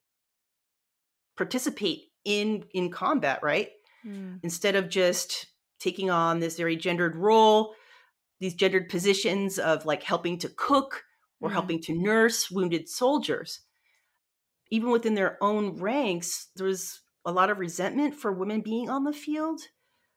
participate 1.36 2.04
in 2.24 2.64
in 2.74 2.90
combat 2.90 3.40
right 3.42 3.70
mm. 4.04 4.38
instead 4.42 4.74
of 4.74 4.88
just 4.88 5.46
taking 5.78 6.10
on 6.10 6.40
this 6.40 6.56
very 6.56 6.76
gendered 6.76 7.16
role 7.16 7.74
these 8.40 8.54
gendered 8.54 8.88
positions 8.88 9.58
of 9.58 9.86
like 9.86 10.02
helping 10.02 10.38
to 10.38 10.48
cook 10.48 11.04
or 11.40 11.48
mm. 11.48 11.52
helping 11.52 11.80
to 11.80 11.94
nurse 11.94 12.50
wounded 12.50 12.88
soldiers 12.88 13.60
even 14.70 14.90
within 14.90 15.14
their 15.14 15.42
own 15.42 15.80
ranks 15.80 16.48
there 16.56 16.66
was 16.66 17.00
a 17.24 17.32
lot 17.32 17.50
of 17.50 17.58
resentment 17.58 18.14
for 18.14 18.32
women 18.32 18.60
being 18.60 18.90
on 18.90 19.04
the 19.04 19.12
field 19.12 19.60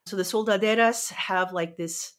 so 0.06 0.16
the 0.16 0.24
soldaderas 0.24 1.10
have 1.12 1.52
like 1.52 1.76
this 1.76 2.14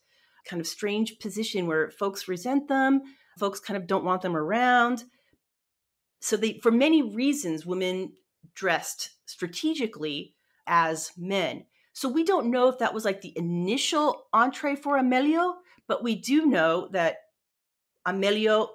kind 0.47 0.59
of 0.59 0.67
strange 0.67 1.19
position 1.19 1.67
where 1.67 1.91
folks 1.91 2.27
resent 2.27 2.67
them 2.67 3.01
folks 3.37 3.59
kind 3.59 3.77
of 3.77 3.87
don't 3.87 4.05
want 4.05 4.21
them 4.21 4.35
around 4.35 5.03
so 6.23 6.37
they 6.37 6.59
for 6.59 6.71
many 6.71 7.01
reasons 7.01 7.65
women 7.65 8.13
dressed 8.55 9.11
strategically 9.25 10.35
as 10.67 11.11
men. 11.17 11.65
So 11.91 12.09
we 12.09 12.23
don't 12.23 12.49
know 12.49 12.69
if 12.69 12.79
that 12.79 12.93
was 12.93 13.05
like 13.05 13.21
the 13.21 13.37
initial 13.37 14.25
entree 14.33 14.75
for 14.75 14.97
amelio 14.97 15.55
but 15.87 16.01
we 16.01 16.15
do 16.15 16.45
know 16.45 16.87
that 16.91 17.17
amelio 18.07 18.67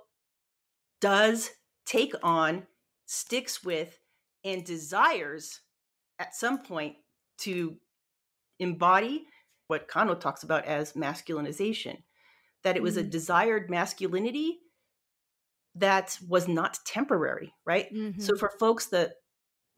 does 1.00 1.50
take 1.86 2.14
on 2.22 2.66
sticks 3.06 3.64
with 3.64 3.98
and 4.44 4.64
desires 4.64 5.60
at 6.18 6.34
some 6.34 6.58
point 6.58 6.96
to 7.38 7.76
embody 8.58 9.26
what 9.68 9.88
Cano 9.88 10.14
talks 10.14 10.42
about 10.42 10.66
as 10.66 10.92
masculinization 10.92 12.02
that 12.62 12.76
it 12.76 12.82
was 12.82 12.96
a 12.96 13.04
mm. 13.04 13.10
desired 13.10 13.70
masculinity 13.70 14.58
that 15.76 16.18
was 16.28 16.48
not 16.48 16.78
temporary, 16.84 17.54
right? 17.64 17.92
Mm-hmm. 17.92 18.20
So 18.20 18.36
for 18.36 18.50
folks 18.58 18.86
that 18.86 19.12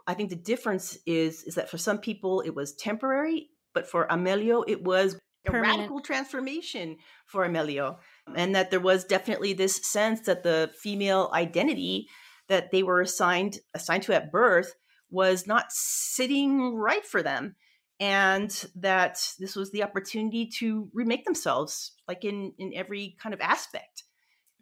I 0.07 0.15
think 0.15 0.31
the 0.31 0.37
difference 0.37 0.99
is 1.07 1.43
is 1.45 1.55
that 1.55 1.71
for 1.71 1.79
some 1.79 1.99
people 1.99 2.41
it 2.41 2.55
was 2.55 2.75
temporary, 2.75 3.51
but 3.75 3.89
for 3.89 4.07
Amelio 4.09 4.65
it 4.67 4.83
was 4.83 5.19
a 5.47 5.53
radical 5.53 6.01
transformation 6.01 6.99
for 7.27 7.47
Amelio. 7.47 7.97
And 8.37 8.55
that 8.55 8.71
there 8.71 8.81
was 8.81 9.05
definitely 9.05 9.53
this 9.53 9.87
sense 9.87 10.21
that 10.23 10.43
the 10.43 10.71
female 10.81 11.31
identity 11.33 12.09
that 12.49 12.71
they 12.71 12.83
were 12.83 13.01
assigned 13.01 13.59
assigned 13.75 14.03
to 14.05 14.15
at 14.15 14.33
birth 14.33 14.75
was 15.11 15.47
not 15.47 15.67
sitting 15.71 16.75
right 16.75 17.05
for 17.05 17.23
them 17.23 17.57
and 18.01 18.67
that 18.75 19.21
this 19.39 19.55
was 19.55 19.71
the 19.71 19.83
opportunity 19.83 20.47
to 20.47 20.89
remake 20.95 21.25
themselves 21.25 21.93
like 22.09 22.25
in 22.25 22.53
in 22.59 22.73
every 22.75 23.17
kind 23.23 23.35
of 23.35 23.41
aspect. 23.41 24.00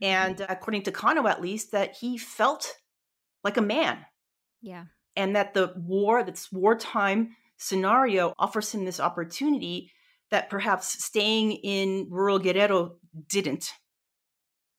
Mm-hmm. 0.02 0.04
and 0.04 0.46
according 0.48 0.82
to 0.82 0.92
Cano 0.92 1.26
at 1.26 1.40
least 1.40 1.72
that 1.72 1.96
he 1.96 2.18
felt 2.18 2.76
like 3.42 3.56
a 3.56 3.62
man. 3.62 3.98
Yeah. 4.60 4.84
And 5.16 5.34
that 5.34 5.54
the 5.54 5.72
war, 5.76 6.22
this 6.22 6.52
wartime 6.52 7.34
scenario 7.56 8.32
offers 8.38 8.72
him 8.72 8.84
this 8.84 9.00
opportunity 9.00 9.92
that 10.30 10.50
perhaps 10.50 11.04
staying 11.04 11.52
in 11.52 12.06
rural 12.10 12.38
Guerrero 12.38 12.96
didn't. 13.28 13.72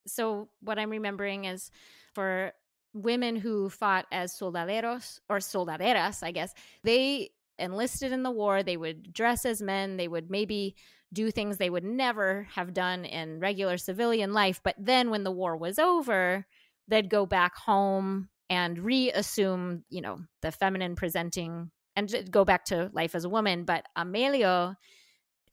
So 0.07 0.49
what 0.61 0.79
I'm 0.79 0.89
remembering 0.89 1.45
is 1.45 1.71
for 2.13 2.53
women 2.93 3.35
who 3.35 3.69
fought 3.69 4.05
as 4.11 4.37
soldaderos 4.37 5.19
or 5.29 5.37
soldaderas, 5.37 6.23
I 6.23 6.31
guess, 6.31 6.53
they 6.83 7.31
enlisted 7.57 8.11
in 8.11 8.23
the 8.23 8.31
war, 8.31 8.63
they 8.63 8.77
would 8.77 9.13
dress 9.13 9.45
as 9.45 9.61
men, 9.61 9.97
they 9.97 10.07
would 10.07 10.29
maybe 10.31 10.75
do 11.11 11.31
things 11.31 11.57
they 11.57 11.69
would 11.69 11.83
never 11.83 12.47
have 12.53 12.73
done 12.73 13.05
in 13.05 13.39
regular 13.39 13.77
civilian 13.77 14.33
life. 14.33 14.61
But 14.63 14.75
then 14.77 15.09
when 15.09 15.23
the 15.23 15.31
war 15.31 15.57
was 15.57 15.79
over, 15.79 16.45
they'd 16.87 17.09
go 17.09 17.25
back 17.25 17.55
home 17.55 18.29
and 18.49 18.79
reassume, 18.79 19.83
you 19.89 20.01
know, 20.01 20.19
the 20.41 20.51
feminine 20.51 20.95
presenting 20.95 21.71
and 21.95 22.31
go 22.31 22.45
back 22.45 22.65
to 22.65 22.89
life 22.93 23.15
as 23.15 23.25
a 23.25 23.29
woman. 23.29 23.63
But 23.65 23.85
Amelio, 23.97 24.75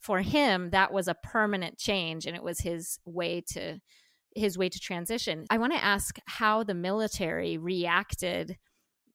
for 0.00 0.20
him, 0.20 0.70
that 0.70 0.92
was 0.92 1.08
a 1.08 1.14
permanent 1.14 1.78
change 1.78 2.26
and 2.26 2.36
it 2.36 2.42
was 2.42 2.60
his 2.60 2.98
way 3.04 3.42
to 3.52 3.80
his 4.34 4.58
way 4.58 4.68
to 4.68 4.78
transition. 4.78 5.46
I 5.48 5.56
want 5.56 5.72
to 5.72 5.82
ask 5.82 6.18
how 6.26 6.62
the 6.62 6.75
military 6.75 7.56
reacted 7.56 8.58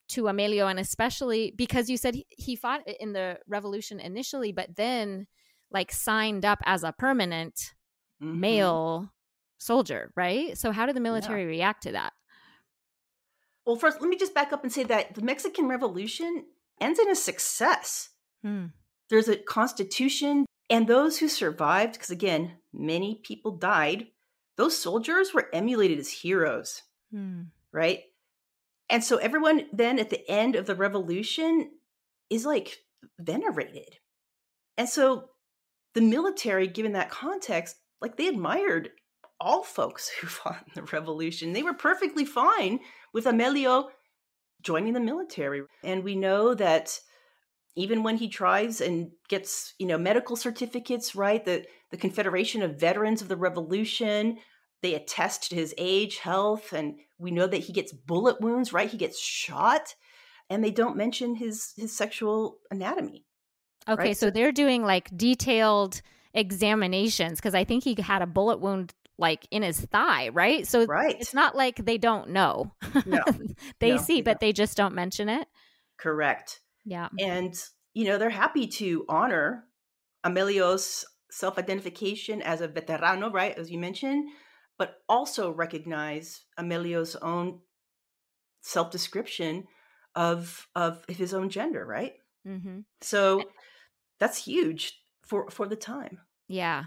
to 0.10 0.24
Amelio 0.24 0.68
and 0.68 0.80
especially 0.80 1.54
because 1.56 1.90
you 1.90 1.96
said 1.96 2.16
he 2.30 2.56
fought 2.56 2.82
in 3.00 3.14
the 3.14 3.38
revolution 3.48 4.00
initially, 4.00 4.52
but 4.52 4.76
then 4.76 5.28
like 5.72 5.92
signed 5.92 6.46
up 6.46 6.60
as 6.66 6.84
a 6.84 6.92
permanent 6.92 7.74
mm-hmm. 8.22 8.40
male 8.40 9.14
soldier, 9.58 10.12
right? 10.16 10.58
So 10.58 10.72
how 10.72 10.86
did 10.86 10.96
the 10.96 11.02
military 11.02 11.44
yeah. 11.44 11.50
react 11.50 11.84
to 11.84 11.92
that? 11.94 12.14
Well, 13.66 13.76
first, 13.76 14.02
let 14.02 14.10
me 14.10 14.18
just 14.18 14.34
back 14.34 14.52
up 14.52 14.64
and 14.64 14.74
say 14.74 14.84
that 14.86 15.14
the 15.16 15.22
Mexican 15.22 15.68
Revolution 15.68 16.46
ends 16.80 17.00
in 17.00 17.10
a 17.10 17.16
success. 17.16 18.10
Hmm. 18.44 18.68
There's 19.10 19.28
a 19.28 19.38
constitution, 19.38 20.46
and 20.70 20.88
those 20.88 21.20
who 21.20 21.28
survived, 21.28 21.94
because 21.94 22.10
again, 22.10 22.54
many 22.74 23.22
people 23.24 23.52
died, 23.52 24.08
those 24.58 24.78
soldiers 24.78 25.34
were 25.34 25.50
emulated 25.54 26.00
as 26.00 26.10
heroes, 26.10 26.82
hmm. 27.12 27.44
right? 27.72 28.02
And 28.90 29.04
so 29.04 29.18
everyone 29.18 29.68
then 29.72 30.00
at 30.00 30.10
the 30.10 30.30
end 30.30 30.56
of 30.56 30.66
the 30.66 30.76
revolution 30.76 31.72
is 32.30 32.46
like 32.46 32.78
venerated. 33.20 33.98
And 34.78 34.90
so 34.90 35.30
the 35.94 36.02
military, 36.02 36.68
given 36.68 36.94
that 36.94 37.10
context, 37.10 37.78
like 38.02 38.18
they 38.18 38.28
admired 38.28 38.90
all 39.40 39.64
folks 39.64 40.10
who 40.22 40.28
fought 40.28 40.64
in 40.68 40.74
the 40.76 40.84
revolution. 40.92 41.54
They 41.54 41.64
were 41.64 41.74
perfectly 41.74 42.26
fine 42.26 42.80
with 43.14 43.26
Amelio 43.26 43.90
joining 44.62 44.94
the 44.94 45.00
military. 45.00 45.64
And 45.84 46.04
we 46.04 46.16
know 46.16 46.54
that 46.54 47.00
even 47.76 48.04
when 48.04 48.18
he 48.18 48.28
tries 48.28 48.82
and 48.82 49.12
gets, 49.30 49.74
you 49.80 49.88
know, 49.88 49.98
medical 49.98 50.36
certificates, 50.36 51.16
right? 51.16 51.44
The 51.44 51.66
the 51.90 51.98
Confederation 51.98 52.62
of 52.62 52.80
Veterans 52.80 53.22
of 53.22 53.28
the 53.28 53.36
Revolution, 53.36 54.38
they 54.82 54.94
attest 54.94 55.50
to 55.50 55.56
his 55.56 55.74
age, 55.78 56.20
health, 56.20 56.72
and 56.72 56.96
we 57.18 57.32
know 57.32 57.48
that 57.48 57.58
he 57.58 57.74
gets 57.74 57.92
bullet 57.92 58.40
wounds, 58.40 58.72
right? 58.72 58.90
He 58.90 58.98
gets 58.98 59.20
shot, 59.20 59.96
and 60.50 60.64
they 60.64 60.72
don't 60.72 60.98
mention 60.98 61.36
his 61.36 61.74
his 61.76 61.96
sexual 61.96 62.58
anatomy. 62.70 63.26
Okay, 63.90 64.10
right? 64.10 64.18
so 64.18 64.30
they're 64.30 64.52
doing 64.52 64.84
like 64.84 65.16
detailed 65.16 66.02
examinations 66.34 67.40
because 67.40 67.56
I 67.56 67.64
think 67.64 67.84
he 67.84 67.96
had 68.00 68.22
a 68.22 68.28
bullet 68.28 68.60
wound 68.60 68.94
like 69.18 69.48
in 69.52 69.64
his 69.64 69.80
thigh, 69.80 70.30
right? 70.30 70.68
So 70.68 70.86
right. 70.86 71.16
it's 71.20 71.34
not 71.34 71.56
like 71.56 71.86
they 71.86 71.98
don't 71.98 72.30
know. 72.30 72.74
No. 73.06 73.24
they 73.80 73.92
no, 73.92 73.98
see, 73.98 74.18
no. 74.18 74.24
but 74.24 74.40
they 74.40 74.52
just 74.52 74.76
don't 74.76 74.96
mention 74.96 75.30
it. 75.30 75.48
Correct. 76.00 76.60
Yeah. 76.86 77.10
And, 77.20 77.54
you 77.94 78.06
know, 78.06 78.18
they're 78.18 78.30
happy 78.30 78.68
to 78.68 79.06
honor 79.08 79.66
Amelio's 80.24 81.06
self 81.30 81.58
identification 81.58 82.42
as 82.42 82.62
a 82.62 82.68
veterano, 82.68 83.32
right? 83.32 83.58
As 83.58 83.70
you 83.70 83.78
mentioned, 83.78 84.30
but 84.78 84.96
also 85.08 85.52
recognize 85.52 86.42
Amelio's 86.58 87.16
own 87.18 87.60
self 88.62 88.90
description 88.92 89.66
of 90.16 90.68
of 90.76 91.06
his 91.08 91.34
own 91.34 91.50
gender, 91.50 91.86
right? 91.86 92.14
Mm-hmm. 92.48 92.80
So 93.02 93.44
that's 94.22 94.38
huge 94.38 95.02
for 95.24 95.50
for 95.50 95.68
the 95.68 95.76
time. 95.76 96.20
Yeah. 96.48 96.86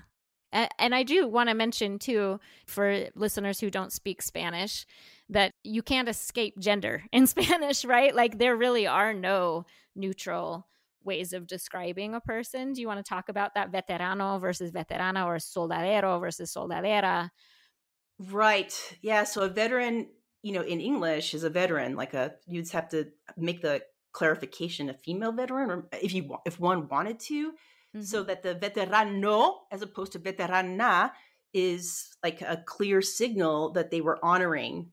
And, 0.53 0.71
and 0.79 0.95
I 0.95 1.03
do 1.03 1.27
want 1.27 1.49
to 1.49 1.55
mention 1.55 1.99
too 1.99 2.39
for 2.65 3.09
listeners 3.17 3.59
who 3.59 3.71
don't 3.71 3.93
speak 3.93 4.23
Spanish 4.23 4.87
that 5.29 5.51
you 5.65 5.83
can't 5.83 6.09
escape 6.09 6.59
gender 6.61 7.03
in 7.13 7.27
Spanish, 7.27 7.85
right? 7.85 8.15
Like 8.15 8.39
there 8.39 8.57
really 8.57 8.87
are 8.87 9.13
no 9.13 9.67
neutral 9.97 10.69
ways 11.03 11.33
of 11.33 11.47
describing 11.47 12.15
a 12.15 12.21
person. 12.21 12.73
Do 12.73 12.81
you 12.81 12.87
want 12.87 13.05
to 13.05 13.09
talk 13.09 13.29
about 13.29 13.55
that 13.55 13.73
veterano 13.73 14.41
versus 14.41 14.71
veterana 14.71 15.27
or 15.27 15.37
soldadero 15.37 16.21
versus 16.21 16.55
soldadera? 16.55 17.31
Right. 18.31 18.73
Yeah. 19.03 19.25
So 19.25 19.43
a 19.43 19.49
veteran, 19.49 20.07
you 20.43 20.53
know, 20.53 20.63
in 20.63 20.81
English 20.81 21.35
is 21.35 21.43
a 21.43 21.51
veteran. 21.51 21.97
Like 21.97 22.15
a, 22.15 22.35
you'd 22.47 22.71
have 22.71 22.89
to 22.91 23.09
make 23.37 23.61
the 23.61 23.83
clarification 24.15 24.89
a 24.89 24.95
female 24.95 25.33
veteran, 25.33 25.71
or 25.71 25.87
if 25.93 26.15
you 26.15 26.37
if 26.47 26.59
one 26.59 26.89
wanted 26.89 27.21
to, 27.21 27.51
mm-hmm. 27.51 28.01
so 28.01 28.23
that 28.23 28.43
the 28.43 28.55
veterano 28.55 29.57
as 29.71 29.83
opposed 29.83 30.13
to 30.13 30.19
veterana 30.19 31.13
is 31.53 32.17
like 32.23 32.41
a 32.41 32.63
clear 32.65 33.03
signal 33.03 33.73
that 33.73 33.91
they 33.91 34.01
were 34.01 34.25
honoring 34.25 34.91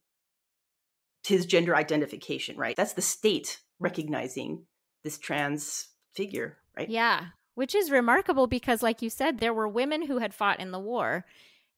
his 1.25 1.45
gender 1.45 1.75
identification. 1.75 2.57
Right. 2.57 2.75
That's 2.75 2.93
the 2.93 3.01
state 3.01 3.59
recognizing 3.79 4.65
this 5.03 5.17
trans 5.17 5.87
figure. 6.13 6.57
Right. 6.75 6.89
Yeah. 6.89 7.27
Which 7.55 7.75
is 7.75 7.91
remarkable 7.91 8.47
because, 8.47 8.81
like 8.81 9.01
you 9.01 9.09
said, 9.09 9.39
there 9.39 9.53
were 9.53 9.67
women 9.67 10.05
who 10.05 10.19
had 10.19 10.33
fought 10.33 10.59
in 10.59 10.71
the 10.71 10.79
war 10.79 11.25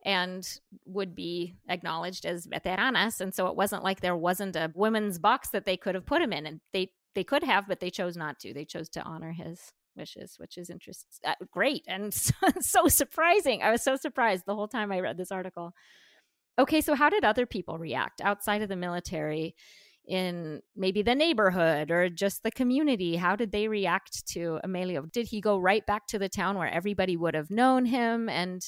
and 0.06 0.60
would 0.86 1.16
be 1.16 1.56
acknowledged 1.70 2.26
as 2.26 2.48
veteranas 2.48 3.22
and 3.22 3.34
so 3.34 3.48
it 3.48 3.56
wasn't 3.56 3.84
like 3.84 4.02
there 4.02 4.16
wasn't 4.16 4.56
a 4.56 4.72
women's 4.76 5.18
box 5.18 5.50
that 5.50 5.66
they 5.66 5.78
could 5.78 5.96
have 5.96 6.06
put 6.06 6.22
him 6.22 6.34
in 6.34 6.46
and 6.46 6.60
they 6.74 6.92
they 7.16 7.24
could 7.24 7.44
have 7.44 7.68
but 7.68 7.80
they 7.80 7.90
chose 7.90 8.18
not 8.18 8.40
to. 8.40 8.54
They 8.54 8.66
chose 8.66 8.90
to 8.90 9.04
honor 9.04 9.32
his 9.32 9.72
wishes 9.96 10.36
which 10.38 10.58
is 10.58 10.72
interesting 10.72 11.08
uh, 11.24 11.36
great 11.52 11.84
and 11.88 12.14
so, 12.14 12.34
so 12.60 12.88
surprising. 12.88 13.62
I 13.62 13.72
was 13.72 13.84
so 13.84 13.96
surprised 13.96 14.46
the 14.46 14.56
whole 14.56 14.68
time 14.68 14.92
i 14.92 15.00
read 15.00 15.18
this 15.18 15.32
article. 15.32 15.74
Okay 16.60 16.82
so 16.82 16.96
how 16.96 17.10
did 17.10 17.24
other 17.24 17.46
people 17.46 17.78
react 17.78 18.22
outside 18.22 18.62
of 18.62 18.70
the 18.70 18.76
military 18.76 19.56
in 20.06 20.62
maybe 20.76 21.02
the 21.02 21.16
neighborhood 21.16 21.92
or 21.92 22.10
just 22.10 22.44
the 22.44 22.52
community? 22.52 23.16
How 23.16 23.36
did 23.36 23.52
they 23.52 23.68
react 23.68 24.26
to 24.30 24.60
amelio 24.66 25.12
did 25.12 25.28
he 25.28 25.42
go 25.42 25.58
right 25.58 25.86
back 25.86 26.08
to 26.08 26.20
the 26.20 26.30
town 26.30 26.58
where 26.58 26.72
everybody 26.72 27.16
would 27.18 27.36
have 27.36 27.50
known 27.50 27.86
him? 27.86 28.30
And 28.30 28.62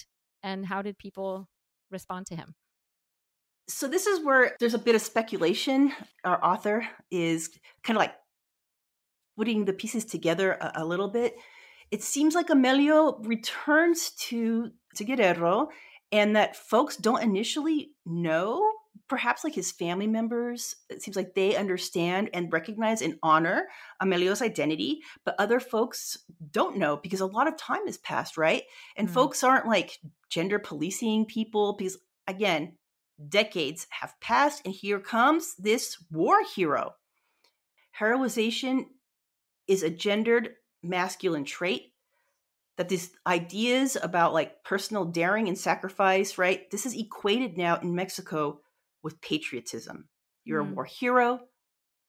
and 0.43 0.65
how 0.65 0.81
did 0.81 0.97
people 0.97 1.49
respond 1.91 2.27
to 2.27 2.35
him? 2.35 2.55
So 3.67 3.87
this 3.87 4.05
is 4.05 4.23
where 4.23 4.55
there's 4.59 4.75
a 4.75 4.79
bit 4.79 4.93
of 4.93 5.01
speculation. 5.01 5.91
Our 6.23 6.43
author 6.43 6.87
is 7.09 7.49
kind 7.83 7.97
of 7.97 8.01
like 8.01 8.13
putting 9.35 9.65
the 9.65 9.73
pieces 9.73 10.05
together 10.05 10.53
a, 10.53 10.71
a 10.75 10.85
little 10.85 11.09
bit. 11.09 11.35
It 11.91 12.03
seems 12.03 12.35
like 12.35 12.47
Amelio 12.47 13.25
returns 13.25 14.11
to 14.29 14.71
to 14.95 15.03
Guerrero 15.03 15.69
and 16.11 16.35
that 16.35 16.55
folks 16.55 16.95
don't 16.95 17.23
initially 17.23 17.91
know 18.05 18.71
perhaps 19.07 19.43
like 19.43 19.53
his 19.53 19.71
family 19.71 20.07
members 20.07 20.75
it 20.89 21.01
seems 21.01 21.15
like 21.15 21.33
they 21.35 21.55
understand 21.55 22.29
and 22.33 22.51
recognize 22.51 23.01
and 23.01 23.19
honor 23.21 23.67
amelio's 24.01 24.41
identity 24.41 25.01
but 25.25 25.35
other 25.37 25.59
folks 25.59 26.17
don't 26.51 26.77
know 26.77 26.97
because 26.97 27.19
a 27.19 27.25
lot 27.25 27.47
of 27.47 27.57
time 27.57 27.85
has 27.85 27.97
passed 27.97 28.37
right 28.37 28.63
and 28.95 29.07
mm-hmm. 29.07 29.13
folks 29.13 29.43
aren't 29.43 29.67
like 29.67 29.99
gender 30.29 30.57
policing 30.59 31.25
people 31.25 31.75
because 31.77 31.97
again 32.27 32.73
decades 33.29 33.87
have 33.89 34.13
passed 34.21 34.61
and 34.65 34.73
here 34.73 34.99
comes 34.99 35.55
this 35.57 35.97
war 36.11 36.37
hero 36.55 36.93
heroization 37.99 38.85
is 39.67 39.83
a 39.83 39.89
gendered 39.89 40.49
masculine 40.83 41.45
trait 41.45 41.93
that 42.77 42.89
these 42.89 43.11
ideas 43.25 43.97
about 44.01 44.33
like 44.33 44.63
personal 44.63 45.05
daring 45.05 45.47
and 45.47 45.57
sacrifice 45.57 46.37
right 46.37 46.69
this 46.71 46.85
is 46.85 46.95
equated 46.95 47.57
now 47.57 47.77
in 47.77 47.95
mexico 47.95 48.59
with 49.05 49.21
patriotism. 49.21 50.09
You're 50.43 50.63
mm. 50.63 50.71
a 50.71 50.73
war 50.73 50.83
hero. 50.83 51.39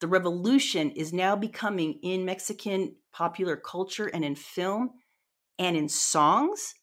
The 0.01 0.09
revolution 0.09 0.91
is 0.93 1.13
now 1.13 1.37
becoming 1.37 2.01
in 2.03 2.25
Mexican 2.25 2.97
popular 3.13 3.57
culture 3.57 4.07
and 4.07 4.25
in 4.25 4.35
film 4.35 4.91
and 5.59 5.77
in 5.77 5.89
songs 5.89 6.75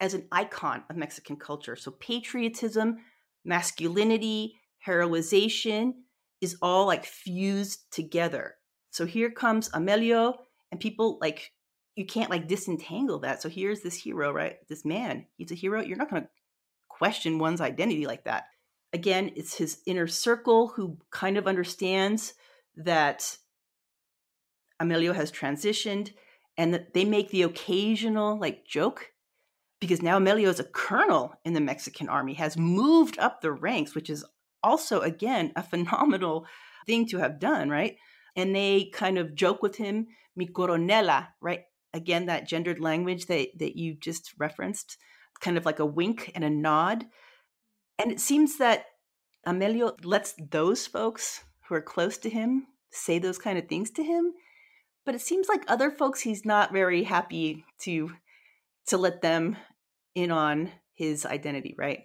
as 0.00 0.14
an 0.14 0.28
icon 0.30 0.84
of 0.88 0.96
Mexican 0.96 1.36
culture. 1.36 1.74
So, 1.74 1.90
patriotism, 1.90 2.98
masculinity, 3.44 4.54
heroization 4.86 5.94
is 6.40 6.56
all 6.62 6.86
like 6.86 7.04
fused 7.04 7.90
together. 7.90 8.54
So, 8.98 9.06
here 9.06 9.30
comes 9.30 9.70
Amelio, 9.70 10.34
and 10.70 10.80
people 10.80 11.18
like, 11.20 11.52
you 11.96 12.04
can't 12.04 12.30
like 12.30 12.46
disentangle 12.46 13.20
that. 13.20 13.40
So, 13.40 13.48
here's 13.48 13.80
this 13.80 13.96
hero, 13.96 14.32
right? 14.32 14.56
This 14.68 14.84
man, 14.84 15.26
he's 15.36 15.50
a 15.50 15.54
hero. 15.54 15.80
You're 15.80 15.96
not 15.96 16.10
going 16.10 16.22
to 16.22 16.28
question 16.88 17.38
one's 17.38 17.60
identity 17.60 18.06
like 18.06 18.24
that 18.24 18.44
again, 18.92 19.32
it's 19.36 19.54
his 19.54 19.80
inner 19.86 20.06
circle 20.06 20.68
who 20.68 20.98
kind 21.10 21.36
of 21.36 21.46
understands 21.46 22.34
that 22.76 23.36
Amelio 24.80 25.14
has 25.14 25.32
transitioned 25.32 26.12
and 26.56 26.72
that 26.74 26.94
they 26.94 27.04
make 27.04 27.30
the 27.30 27.42
occasional 27.42 28.38
like 28.38 28.66
joke 28.66 29.12
because 29.80 30.02
now 30.02 30.18
Amelio 30.18 30.48
is 30.48 30.60
a 30.60 30.64
colonel 30.64 31.34
in 31.44 31.52
the 31.52 31.60
Mexican 31.60 32.08
army, 32.08 32.34
has 32.34 32.56
moved 32.56 33.18
up 33.18 33.40
the 33.40 33.52
ranks, 33.52 33.94
which 33.94 34.10
is 34.10 34.24
also, 34.62 35.00
again, 35.00 35.52
a 35.54 35.62
phenomenal 35.62 36.46
thing 36.86 37.06
to 37.06 37.18
have 37.18 37.38
done, 37.38 37.70
right? 37.70 37.96
And 38.38 38.54
they 38.54 38.90
kind 38.94 39.18
of 39.18 39.34
joke 39.34 39.62
with 39.62 39.76
him, 39.76 40.06
mi 40.36 40.46
coronela, 40.46 41.26
right? 41.42 41.64
Again, 41.92 42.26
that 42.26 42.46
gendered 42.46 42.78
language 42.78 43.26
that, 43.26 43.48
that 43.58 43.76
you 43.76 43.94
just 43.94 44.32
referenced, 44.38 44.96
kind 45.40 45.58
of 45.58 45.66
like 45.66 45.80
a 45.80 45.86
wink 45.86 46.30
and 46.36 46.44
a 46.44 46.50
nod. 46.50 47.04
And 47.98 48.12
it 48.12 48.20
seems 48.20 48.58
that 48.58 48.84
Amelio 49.44 49.92
lets 50.04 50.34
those 50.38 50.86
folks 50.86 51.42
who 51.68 51.74
are 51.74 51.82
close 51.82 52.16
to 52.18 52.30
him 52.30 52.68
say 52.92 53.18
those 53.18 53.38
kind 53.38 53.58
of 53.58 53.66
things 53.66 53.90
to 53.90 54.04
him. 54.04 54.32
But 55.04 55.16
it 55.16 55.20
seems 55.20 55.48
like 55.48 55.64
other 55.66 55.90
folks 55.90 56.20
he's 56.20 56.44
not 56.44 56.72
very 56.72 57.02
happy 57.02 57.64
to 57.80 58.12
to 58.86 58.96
let 58.96 59.20
them 59.20 59.56
in 60.14 60.30
on 60.30 60.70
his 60.94 61.26
identity, 61.26 61.74
right? 61.76 62.04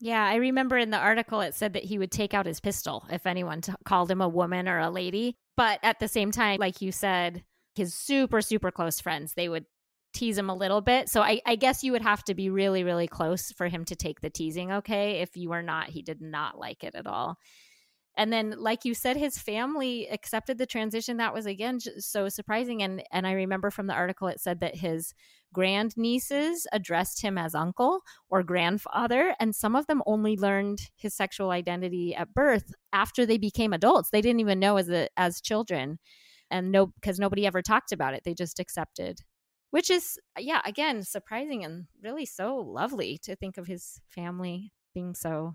Yeah, 0.00 0.24
I 0.24 0.36
remember 0.36 0.78
in 0.78 0.90
the 0.90 0.98
article 0.98 1.42
it 1.42 1.54
said 1.54 1.74
that 1.74 1.84
he 1.84 1.98
would 1.98 2.10
take 2.10 2.32
out 2.32 2.46
his 2.46 2.58
pistol 2.58 3.04
if 3.10 3.26
anyone 3.26 3.60
t- 3.60 3.72
called 3.84 4.10
him 4.10 4.22
a 4.22 4.28
woman 4.28 4.66
or 4.66 4.78
a 4.78 4.88
lady. 4.88 5.36
But 5.58 5.78
at 5.82 6.00
the 6.00 6.08
same 6.08 6.30
time, 6.30 6.58
like 6.58 6.80
you 6.80 6.90
said, 6.90 7.44
his 7.74 7.94
super, 7.94 8.40
super 8.40 8.70
close 8.70 8.98
friends, 8.98 9.34
they 9.34 9.48
would 9.48 9.66
tease 10.14 10.38
him 10.38 10.48
a 10.48 10.54
little 10.54 10.80
bit. 10.80 11.10
So 11.10 11.20
I, 11.20 11.40
I, 11.46 11.54
guess 11.54 11.84
you 11.84 11.92
would 11.92 12.02
have 12.02 12.24
to 12.24 12.34
be 12.34 12.50
really, 12.50 12.82
really 12.82 13.06
close 13.06 13.52
for 13.52 13.68
him 13.68 13.84
to 13.84 13.94
take 13.94 14.20
the 14.20 14.30
teasing 14.30 14.72
okay. 14.72 15.20
If 15.20 15.36
you 15.36 15.52
are 15.52 15.62
not, 15.62 15.90
he 15.90 16.02
did 16.02 16.20
not 16.20 16.58
like 16.58 16.82
it 16.82 16.94
at 16.94 17.06
all. 17.06 17.36
And 18.20 18.30
then, 18.30 18.54
like 18.58 18.84
you 18.84 18.92
said, 18.92 19.16
his 19.16 19.38
family 19.38 20.06
accepted 20.10 20.58
the 20.58 20.66
transition. 20.66 21.16
That 21.16 21.32
was 21.32 21.46
again 21.46 21.80
so 21.80 22.28
surprising. 22.28 22.82
And 22.82 23.02
and 23.10 23.26
I 23.26 23.32
remember 23.32 23.70
from 23.70 23.86
the 23.86 23.94
article 23.94 24.28
it 24.28 24.40
said 24.40 24.60
that 24.60 24.76
his 24.76 25.14
grand 25.54 25.96
nieces 25.96 26.66
addressed 26.70 27.22
him 27.22 27.38
as 27.38 27.54
uncle 27.54 28.02
or 28.28 28.42
grandfather, 28.42 29.34
and 29.40 29.56
some 29.56 29.74
of 29.74 29.86
them 29.86 30.02
only 30.04 30.36
learned 30.36 30.82
his 30.96 31.14
sexual 31.14 31.50
identity 31.50 32.14
at 32.14 32.34
birth 32.34 32.74
after 32.92 33.24
they 33.24 33.38
became 33.38 33.72
adults. 33.72 34.10
They 34.10 34.20
didn't 34.20 34.40
even 34.40 34.60
know 34.60 34.76
as 34.76 34.90
a, 34.90 35.08
as 35.16 35.40
children, 35.40 35.98
and 36.50 36.70
no 36.70 36.88
because 36.88 37.18
nobody 37.18 37.46
ever 37.46 37.62
talked 37.62 37.90
about 37.90 38.12
it. 38.12 38.24
They 38.24 38.34
just 38.34 38.60
accepted 38.60 39.22
which 39.70 39.88
is 39.88 40.18
yeah 40.36 40.60
again 40.66 41.02
surprising 41.04 41.64
and 41.64 41.86
really 42.02 42.26
so 42.26 42.56
lovely 42.56 43.16
to 43.22 43.36
think 43.36 43.56
of 43.56 43.66
his 43.68 44.00
family 44.08 44.72
being 44.92 45.14
so 45.14 45.54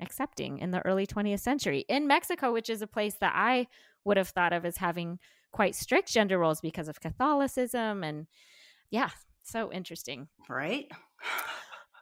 accepting 0.00 0.58
in 0.58 0.70
the 0.70 0.84
early 0.86 1.06
20th 1.06 1.40
century. 1.40 1.84
In 1.88 2.06
mexico 2.06 2.52
which 2.52 2.70
is 2.70 2.82
a 2.82 2.86
place 2.86 3.16
that 3.20 3.32
i 3.34 3.66
would 4.04 4.16
have 4.16 4.28
thought 4.28 4.52
of 4.52 4.64
as 4.64 4.76
having 4.76 5.18
quite 5.52 5.74
strict 5.74 6.12
gender 6.12 6.38
roles 6.38 6.60
because 6.60 6.88
of 6.88 7.00
catholicism 7.00 8.04
and 8.04 8.26
yeah 8.90 9.10
so 9.42 9.72
interesting. 9.72 10.26
Right? 10.48 10.90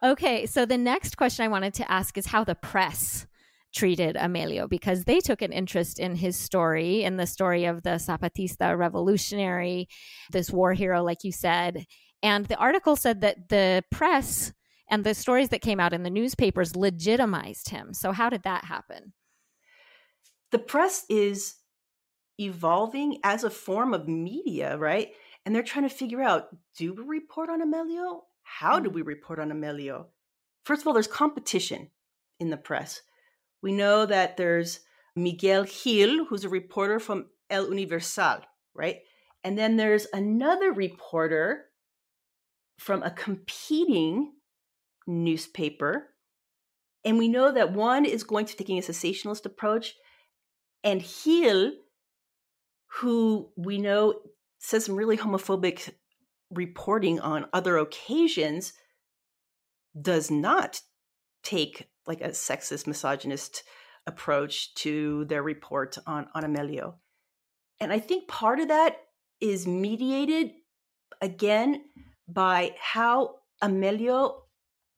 Okay 0.03 0.45
so 0.45 0.65
the 0.65 0.77
next 0.77 1.15
question 1.15 1.45
i 1.45 1.47
wanted 1.47 1.73
to 1.75 1.91
ask 1.91 2.17
is 2.17 2.25
how 2.25 2.43
the 2.43 2.55
press 2.55 3.27
treated 3.75 4.15
Amelio 4.15 4.67
because 4.67 5.03
they 5.03 5.19
took 5.19 5.41
an 5.41 5.51
interest 5.51 5.99
in 5.99 6.15
his 6.15 6.37
story, 6.37 7.03
in 7.03 7.17
the 7.17 7.27
story 7.27 7.65
of 7.65 7.83
the 7.83 7.91
Zapatista 7.91 8.75
revolutionary, 8.77 9.87
this 10.31 10.49
war 10.49 10.73
hero, 10.73 11.03
like 11.03 11.23
you 11.23 11.31
said. 11.31 11.85
And 12.23 12.45
the 12.45 12.55
article 12.55 12.95
said 12.95 13.21
that 13.21 13.49
the 13.49 13.83
press 13.91 14.53
and 14.89 15.03
the 15.03 15.13
stories 15.13 15.49
that 15.49 15.61
came 15.61 15.79
out 15.79 15.93
in 15.93 16.03
the 16.03 16.09
newspapers 16.09 16.75
legitimized 16.75 17.69
him. 17.69 17.93
So, 17.93 18.11
how 18.11 18.29
did 18.29 18.43
that 18.43 18.65
happen? 18.65 19.13
The 20.51 20.59
press 20.59 21.05
is 21.09 21.55
evolving 22.39 23.19
as 23.23 23.43
a 23.43 23.49
form 23.49 23.93
of 23.93 24.07
media, 24.07 24.77
right? 24.77 25.09
And 25.45 25.53
they're 25.53 25.63
trying 25.63 25.87
to 25.87 25.95
figure 25.95 26.21
out 26.21 26.47
do 26.77 26.93
we 26.93 27.03
report 27.03 27.49
on 27.49 27.61
Amelio? 27.61 28.21
How 28.43 28.79
do 28.79 28.89
mm. 28.89 28.93
we 28.93 29.01
report 29.01 29.39
on 29.39 29.51
Amelio? 29.51 30.05
First 30.63 30.81
of 30.81 30.87
all, 30.87 30.93
there's 30.93 31.07
competition 31.07 31.89
in 32.39 32.49
the 32.49 32.57
press. 32.57 33.01
We 33.61 33.71
know 33.71 34.05
that 34.05 34.37
there's 34.37 34.81
Miguel 35.15 35.65
Gil, 35.65 36.25
who's 36.25 36.43
a 36.43 36.49
reporter 36.49 36.99
from 36.99 37.27
El 37.49 37.69
Universal, 37.69 38.41
right? 38.73 38.97
And 39.43 39.57
then 39.57 39.77
there's 39.77 40.07
another 40.11 40.71
reporter 40.71 41.65
from 42.79 43.03
a 43.03 43.11
competing 43.11 44.33
newspaper. 45.07 46.07
And 47.03 47.17
we 47.17 47.27
know 47.27 47.51
that 47.51 47.73
one 47.73 48.05
is 48.05 48.23
going 48.23 48.45
to 48.47 48.55
taking 48.55 48.79
a 48.79 48.81
cessationalist 48.81 49.45
approach, 49.45 49.93
and 50.83 51.05
Gil, 51.23 51.71
who 52.99 53.51
we 53.55 53.77
know 53.77 54.21
says 54.59 54.85
some 54.85 54.95
really 54.95 55.17
homophobic 55.17 55.91
reporting 56.49 57.19
on 57.19 57.47
other 57.53 57.77
occasions, 57.77 58.73
does 59.99 60.31
not 60.31 60.81
take 61.43 61.87
like 62.07 62.21
a 62.21 62.29
sexist, 62.29 62.87
misogynist 62.87 63.63
approach 64.07 64.73
to 64.75 65.25
their 65.25 65.43
report 65.43 65.97
on, 66.05 66.27
on 66.33 66.43
Amelio. 66.43 66.95
And 67.79 67.91
I 67.91 67.99
think 67.99 68.27
part 68.27 68.59
of 68.59 68.67
that 68.69 68.97
is 69.41 69.67
mediated 69.67 70.51
again 71.21 71.83
by 72.27 72.71
how 72.79 73.35
Amelio, 73.61 74.41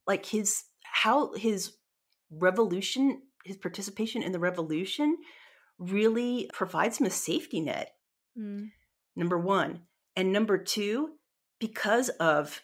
like 0.07 0.25
his, 0.25 0.63
how 0.83 1.33
his 1.33 1.73
revolution, 2.31 3.21
his 3.43 3.57
participation 3.57 4.23
in 4.23 4.31
the 4.31 4.39
revolution 4.39 5.17
really 5.77 6.49
provides 6.53 6.99
him 6.99 7.07
a 7.07 7.11
safety 7.11 7.61
net. 7.61 7.91
Mm. 8.37 8.71
Number 9.15 9.37
one. 9.37 9.81
And 10.15 10.33
number 10.33 10.57
two, 10.57 11.11
because 11.59 12.09
of 12.09 12.61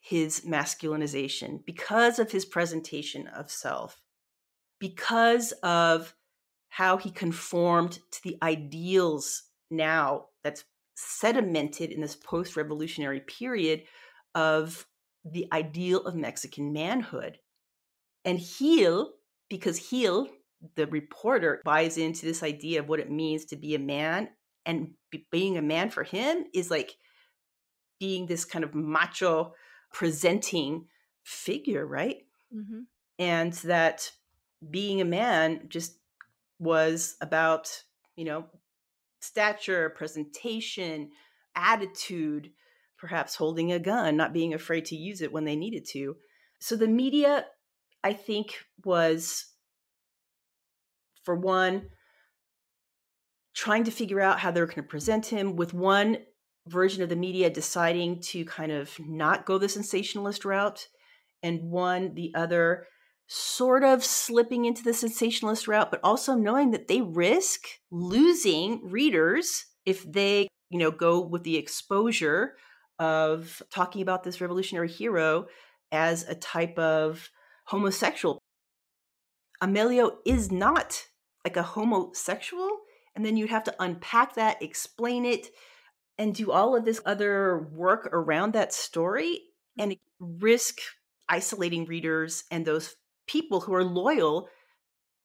his 0.00 0.42
masculinization, 0.42 1.64
because 1.64 2.18
of 2.18 2.30
his 2.32 2.44
presentation 2.44 3.28
of 3.28 3.50
self, 3.50 4.00
because 4.78 5.52
of 5.62 6.14
how 6.68 6.96
he 6.96 7.10
conformed 7.10 7.98
to 8.10 8.22
the 8.24 8.36
ideals 8.42 9.44
now 9.70 10.26
that's 10.42 10.64
sedimented 10.96 11.90
in 11.90 12.00
this 12.00 12.16
post 12.16 12.56
revolutionary 12.56 13.20
period 13.20 13.82
of 14.34 14.86
the 15.24 15.46
ideal 15.52 16.00
of 16.00 16.14
Mexican 16.14 16.72
manhood. 16.72 17.38
And 18.24 18.40
Gil, 18.58 19.12
because 19.48 19.78
Gil, 19.78 20.28
the 20.74 20.86
reporter, 20.86 21.60
buys 21.64 21.98
into 21.98 22.26
this 22.26 22.42
idea 22.42 22.80
of 22.80 22.88
what 22.88 23.00
it 23.00 23.10
means 23.10 23.44
to 23.46 23.56
be 23.56 23.74
a 23.74 23.78
man, 23.78 24.28
and 24.64 24.92
being 25.30 25.58
a 25.58 25.62
man 25.62 25.90
for 25.90 26.04
him 26.04 26.44
is 26.54 26.70
like 26.70 26.96
being 27.98 28.26
this 28.26 28.44
kind 28.44 28.64
of 28.64 28.74
macho 28.74 29.54
presenting 29.92 30.86
figure, 31.22 31.86
right? 31.86 32.18
Mm-hmm. 32.54 32.80
And 33.18 33.52
that 33.52 34.10
being 34.70 35.00
a 35.00 35.04
man 35.04 35.66
just 35.68 35.98
was 36.58 37.16
about, 37.20 37.82
you 38.16 38.24
know, 38.24 38.46
stature, 39.20 39.90
presentation, 39.90 41.10
attitude, 41.54 42.50
perhaps 43.02 43.34
holding 43.34 43.72
a 43.72 43.80
gun, 43.80 44.16
not 44.16 44.32
being 44.32 44.54
afraid 44.54 44.84
to 44.84 44.94
use 44.94 45.20
it 45.22 45.32
when 45.32 45.44
they 45.44 45.56
needed 45.56 45.84
to. 45.84 46.14
So 46.60 46.76
the 46.76 46.86
media, 46.86 47.46
I 48.04 48.12
think, 48.12 48.54
was, 48.84 49.44
for 51.24 51.34
one, 51.34 51.88
trying 53.56 53.82
to 53.82 53.90
figure 53.90 54.20
out 54.20 54.38
how 54.38 54.52
they're 54.52 54.66
going 54.66 54.76
to 54.76 54.84
present 54.84 55.26
him, 55.26 55.56
with 55.56 55.74
one 55.74 56.18
version 56.68 57.02
of 57.02 57.08
the 57.08 57.16
media 57.16 57.50
deciding 57.50 58.20
to 58.20 58.44
kind 58.44 58.70
of 58.70 58.96
not 59.00 59.46
go 59.46 59.58
the 59.58 59.68
sensationalist 59.68 60.44
route, 60.44 60.86
and 61.42 61.72
one, 61.72 62.14
the 62.14 62.32
other, 62.36 62.86
sort 63.26 63.82
of 63.82 64.04
slipping 64.04 64.64
into 64.64 64.84
the 64.84 64.94
sensationalist 64.94 65.66
route, 65.66 65.90
but 65.90 65.98
also 66.04 66.36
knowing 66.36 66.70
that 66.70 66.86
they 66.86 67.00
risk 67.00 67.62
losing 67.90 68.80
readers 68.84 69.66
if 69.84 70.04
they, 70.04 70.46
you 70.70 70.78
know, 70.78 70.92
go 70.92 71.20
with 71.20 71.42
the 71.42 71.56
exposure 71.56 72.54
of 72.98 73.62
talking 73.70 74.02
about 74.02 74.24
this 74.24 74.40
revolutionary 74.40 74.88
hero 74.88 75.46
as 75.90 76.26
a 76.28 76.34
type 76.34 76.78
of 76.78 77.30
homosexual. 77.66 78.38
Amelio 79.62 80.16
is 80.26 80.50
not 80.50 81.06
like 81.44 81.56
a 81.56 81.62
homosexual. 81.62 82.68
And 83.14 83.24
then 83.24 83.36
you'd 83.36 83.50
have 83.50 83.64
to 83.64 83.74
unpack 83.78 84.34
that, 84.34 84.62
explain 84.62 85.24
it, 85.24 85.48
and 86.18 86.34
do 86.34 86.50
all 86.50 86.74
of 86.74 86.84
this 86.84 87.00
other 87.04 87.68
work 87.72 88.08
around 88.12 88.54
that 88.54 88.72
story 88.72 89.40
and 89.78 89.96
risk 90.18 90.78
isolating 91.28 91.84
readers 91.84 92.44
and 92.50 92.64
those 92.64 92.96
people 93.26 93.60
who 93.60 93.74
are 93.74 93.84
loyal 93.84 94.48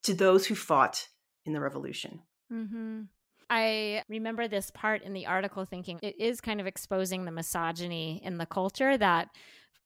to 0.04 0.14
those 0.14 0.46
who 0.46 0.56
fought 0.56 1.08
in 1.46 1.54
the 1.54 1.62
revolution. 1.62 2.22
Mm-hmm. 2.52 3.04
I 3.50 4.04
remember 4.10 4.48
this 4.48 4.72
part 4.72 5.04
in 5.04 5.14
the 5.14 5.26
article 5.26 5.66
thinking 5.66 6.00
it 6.02 6.20
is 6.20 6.42
kind 6.42 6.60
of 6.60 6.68
exposing 6.68 7.26
the 7.26 7.32
misogyny 7.32 8.22
in 8.24 8.38
the 8.38 8.46
culture 8.46 8.98
that 8.98 9.30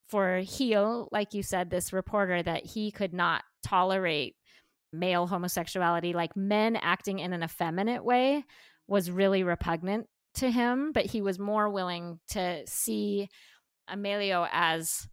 for 0.10 0.41
Gil, 0.41 1.08
like 1.12 1.34
you 1.34 1.43
said, 1.43 1.69
this 1.69 1.93
reporter, 1.93 2.43
that 2.43 2.65
he 2.65 2.91
could 2.91 3.13
not 3.13 3.43
tolerate 3.63 4.36
male 4.91 5.28
homosexuality, 5.28 6.13
like 6.13 6.36
men 6.36 6.76
acting 6.76 7.19
in 7.19 7.34
an 7.34 7.43
effeminate 7.43 8.04
way, 8.04 8.43
was 8.88 9.10
really 9.10 9.43
repugnant 9.43 10.08
to 10.36 10.52
him, 10.52 10.91
but 10.91 11.06
he 11.06 11.21
was 11.21 11.39
more 11.39 11.69
willing 11.69 12.19
to 12.30 12.62
see 12.67 13.30
Amelio 13.89 14.47
as 14.52 15.08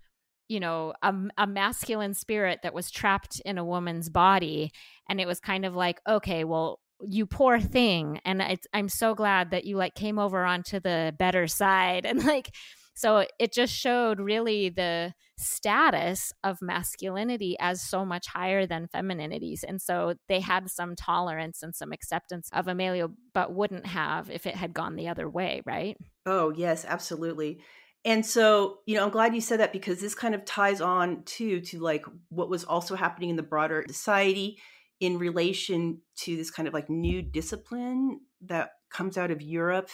you 0.49 0.61
know 0.61 0.95
a, 1.03 1.15
a, 1.37 1.47
masculine 1.47 2.15
spirit 2.15 2.61
that 2.63 2.73
was 2.73 2.91
trapped 2.91 3.41
in 3.45 3.59
a 3.59 3.65
woman's 3.65 4.09
body. 4.09 4.73
And 5.09 5.21
it 5.21 5.27
was 5.27 5.41
kind 5.41 5.65
of 5.65 5.75
like 5.75 6.01
okay 6.09 6.45
well 6.45 6.81
you 7.01 7.27
poor 7.27 7.61
thing 7.61 8.21
and 8.25 8.43
i'm 8.73 8.89
so 8.89 9.15
glad 9.15 9.51
that 9.51 9.65
you 9.65 9.77
like 9.77 9.95
came 9.95 10.19
over 10.19 10.45
onto 10.45 10.81
the 10.81 11.15
better 11.19 11.47
side 11.47 12.05
and 12.07 12.25
like 12.25 12.51
so 12.95 13.25
it 13.39 13.53
just 13.53 13.73
showed 13.73 14.19
really 14.19 14.71
the 14.71 15.15
status 15.37 16.33
of 16.43 16.61
masculinity 16.61 17.57
as 17.61 17.81
so 17.81 18.05
much 18.05 18.27
higher 18.27 18.67
than 18.67 18.89
femininities 18.89 19.63
and 19.63 19.81
so 19.81 20.15
they 20.29 20.41
had 20.41 20.69
some 20.69 20.97
tolerance 20.97 21.63
and 21.63 21.77
some 21.77 21.93
acceptance 21.93 22.51
of 22.53 22.67
amelio 22.67 23.13
but 23.33 23.55
wouldn't 23.55 23.87
have 23.87 24.29
if 24.31 24.47
it 24.47 24.57
had 24.57 24.75
gone 24.75 24.97
the 24.97 25.07
other 25.07 25.31
way 25.31 25.63
right? 25.65 25.97
Oh 26.27 26.51
yes 26.51 26.85
absolutely 26.85 27.61
and 28.05 28.25
so, 28.25 28.79
you 28.87 28.95
know, 28.95 29.05
I'm 29.05 29.11
glad 29.11 29.35
you 29.35 29.41
said 29.41 29.61
that 29.61 29.73
because 29.73 30.01
this 30.01 30.15
kind 30.15 30.35
of 30.35 30.45
ties 30.45 30.81
on 30.81 31.25
too 31.25 31.61
to 31.63 31.81
like 31.81 32.07
what 32.29 32.49
was 32.49 32.65
also 32.65 32.95
happening 32.95 33.31
in 33.31 33.37
the 33.37 33.43
broader 33.43 33.85
society 33.89 34.59
in 35.01 35.19
relation 35.19 36.01
to 36.17 36.37
this 36.37 36.51
kind 36.51 36.67
of 36.67 36.75
like 36.75 36.91
new 36.91 37.23
discipline 37.23 38.21
that 38.43 38.71
comes 38.91 39.17
out 39.17 39.31
of 39.31 39.43
Europe 39.43 39.91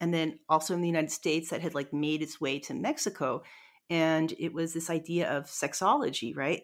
and 0.00 0.12
then 0.12 0.38
also 0.48 0.74
in 0.74 0.80
the 0.80 0.88
United 0.88 1.10
States 1.10 1.50
that 1.50 1.60
had 1.60 1.74
like 1.74 1.92
made 1.92 2.22
its 2.22 2.40
way 2.40 2.58
to 2.58 2.74
Mexico. 2.74 3.42
And 3.90 4.32
it 4.38 4.52
was 4.52 4.74
this 4.74 4.90
idea 4.90 5.30
of 5.30 5.46
sexology, 5.46 6.36
right? 6.36 6.62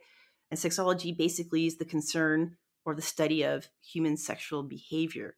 And 0.50 0.58
sexology 0.58 1.16
basically 1.16 1.66
is 1.66 1.78
the 1.78 1.84
concern 1.84 2.56
or 2.84 2.94
the 2.94 3.02
study 3.02 3.42
of 3.42 3.68
human 3.80 4.16
sexual 4.16 4.62
behavior. 4.62 5.36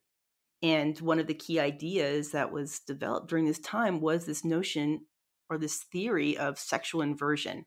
And 0.63 0.97
one 0.99 1.19
of 1.19 1.27
the 1.27 1.33
key 1.33 1.59
ideas 1.59 2.31
that 2.31 2.51
was 2.51 2.79
developed 2.79 3.29
during 3.29 3.45
this 3.45 3.59
time 3.59 3.99
was 3.99 4.25
this 4.25 4.45
notion 4.45 5.05
or 5.49 5.57
this 5.57 5.83
theory 5.91 6.37
of 6.37 6.59
sexual 6.59 7.01
inversion. 7.01 7.65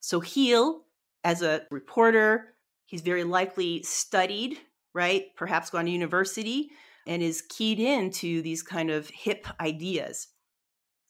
So 0.00 0.20
Gil, 0.20 0.84
as 1.22 1.42
a 1.42 1.62
reporter, 1.70 2.54
he's 2.90 3.02
very 3.02 3.24
likely 3.24 3.82
studied, 3.84 4.58
right? 4.92 5.26
Perhaps 5.36 5.70
gone 5.70 5.84
to 5.84 5.90
university 5.90 6.70
and 7.06 7.22
is 7.22 7.42
keyed 7.48 7.78
into 7.78 8.42
these 8.42 8.62
kind 8.62 8.90
of 8.90 9.08
hip 9.08 9.46
ideas. 9.60 10.28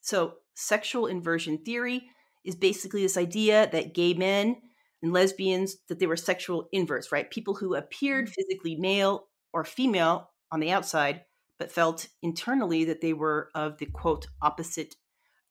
So 0.03 0.35
sexual 0.55 1.07
inversion 1.07 1.59
theory 1.59 2.03
is 2.45 2.55
basically 2.55 3.03
this 3.03 3.17
idea 3.17 3.69
that 3.73 3.95
gay 3.95 4.13
men 4.15 4.57
and 5.03 5.13
lesbians 5.13 5.77
that 5.89 5.99
they 5.99 6.07
were 6.07 6.17
sexual 6.17 6.69
inverts, 6.73 7.11
right? 7.11 7.31
People 7.31 7.55
who 7.55 7.75
appeared 7.75 8.27
mm. 8.27 8.33
physically 8.33 8.77
male 8.77 9.29
or 9.53 9.65
female 9.65 10.31
on 10.53 10.61
the 10.61 10.71
outside 10.71 11.23
but 11.59 11.73
felt 11.73 12.09
internally 12.23 12.85
that 12.85 13.01
they 13.01 13.13
were 13.13 13.51
of 13.55 13.79
the 13.79 13.87
quote 13.87 14.27
opposite 14.41 14.97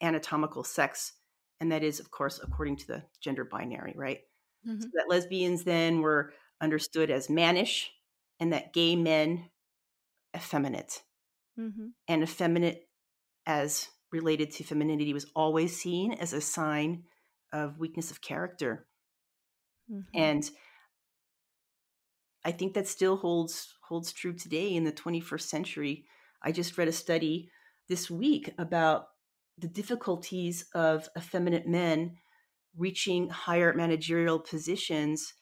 anatomical 0.02 0.64
sex. 0.64 1.14
And 1.60 1.72
that 1.72 1.84
is, 1.84 2.00
of 2.00 2.10
course, 2.10 2.40
according 2.42 2.78
to 2.78 2.88
the 2.88 3.04
gender 3.22 3.44
binary, 3.44 3.94
right? 3.96 4.22
Mm-hmm. 4.68 4.82
So 4.82 4.88
that 4.94 5.10
lesbians 5.10 5.64
then 5.64 6.02
were 6.02 6.34
understood 6.62 7.10
as 7.10 7.30
mannish 7.30 7.92
and 8.40 8.54
that 8.54 8.74
gay 8.74 8.96
men 8.96 9.50
effeminate. 10.36 11.02
Mm-hmm. 11.60 11.88
And 12.08 12.24
effeminate 12.24 12.88
as 13.46 13.90
related 14.12 14.52
to 14.52 14.64
femininity 14.64 15.14
was 15.14 15.28
always 15.36 15.76
seen 15.76 16.14
as 16.14 16.34
a 16.34 16.42
sign 16.42 17.04
of 17.52 17.80
weakness 17.80 18.12
of 18.12 18.22
character. 18.22 18.88
Mm-hmm. 19.92 20.02
And 20.14 20.50
I 22.46 22.52
think 22.52 22.74
that 22.74 22.88
still 22.88 23.18
holds 23.18 23.74
holds 23.90 24.14
true 24.14 24.34
today 24.34 24.76
in 24.76 24.84
the 24.84 24.92
21st 24.92 25.42
century. 25.42 26.06
I 26.44 26.52
just 26.52 26.78
read 26.78 26.88
a 26.88 26.94
study 26.94 27.50
this 27.90 28.10
week 28.10 28.54
about 28.58 29.08
the 29.58 29.68
difficulties 29.68 30.66
of 30.74 31.10
effeminate 31.18 31.68
men 31.68 32.18
reaching 32.80 33.30
higher 33.30 33.74
managerial 33.74 34.40
positions 34.40 35.34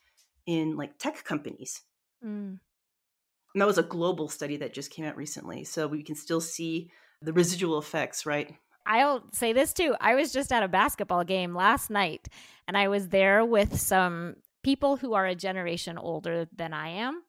in 0.45 0.75
like 0.75 0.97
tech 0.97 1.23
companies. 1.23 1.81
Mm. 2.25 2.59
And 3.53 3.61
that 3.61 3.67
was 3.67 3.77
a 3.77 3.83
global 3.83 4.27
study 4.27 4.57
that 4.57 4.73
just 4.73 4.91
came 4.91 5.05
out 5.05 5.15
recently. 5.15 5.63
So 5.63 5.87
we 5.87 6.03
can 6.03 6.15
still 6.15 6.41
see 6.41 6.91
the 7.21 7.33
residual 7.33 7.79
effects, 7.79 8.25
right? 8.25 8.55
I'll 8.85 9.23
say 9.33 9.53
this 9.53 9.73
too. 9.73 9.95
I 9.99 10.15
was 10.15 10.31
just 10.31 10.51
at 10.51 10.63
a 10.63 10.67
basketball 10.67 11.23
game 11.23 11.55
last 11.55 11.89
night 11.89 12.27
and 12.67 12.77
I 12.77 12.87
was 12.87 13.09
there 13.09 13.45
with 13.45 13.79
some 13.79 14.35
people 14.63 14.97
who 14.97 15.13
are 15.13 15.25
a 15.25 15.35
generation 15.35 15.97
older 15.97 16.47
than 16.55 16.73
I 16.73 16.89
am. 16.89 17.23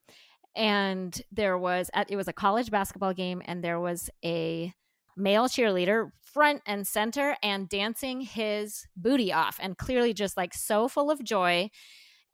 And 0.56 1.20
there 1.30 1.56
was, 1.56 1.90
it 2.08 2.16
was 2.16 2.26
a 2.26 2.32
college 2.32 2.70
basketball 2.70 3.14
game, 3.14 3.42
and 3.44 3.62
there 3.62 3.78
was 3.78 4.10
a 4.24 4.72
male 5.18 5.48
cheerleader 5.48 6.10
front 6.22 6.62
and 6.66 6.86
center 6.86 7.36
and 7.42 7.68
dancing 7.68 8.20
his 8.20 8.86
booty 8.96 9.32
off 9.32 9.58
and 9.60 9.76
clearly 9.76 10.14
just 10.14 10.36
like 10.36 10.54
so 10.54 10.88
full 10.88 11.10
of 11.10 11.24
joy. 11.24 11.70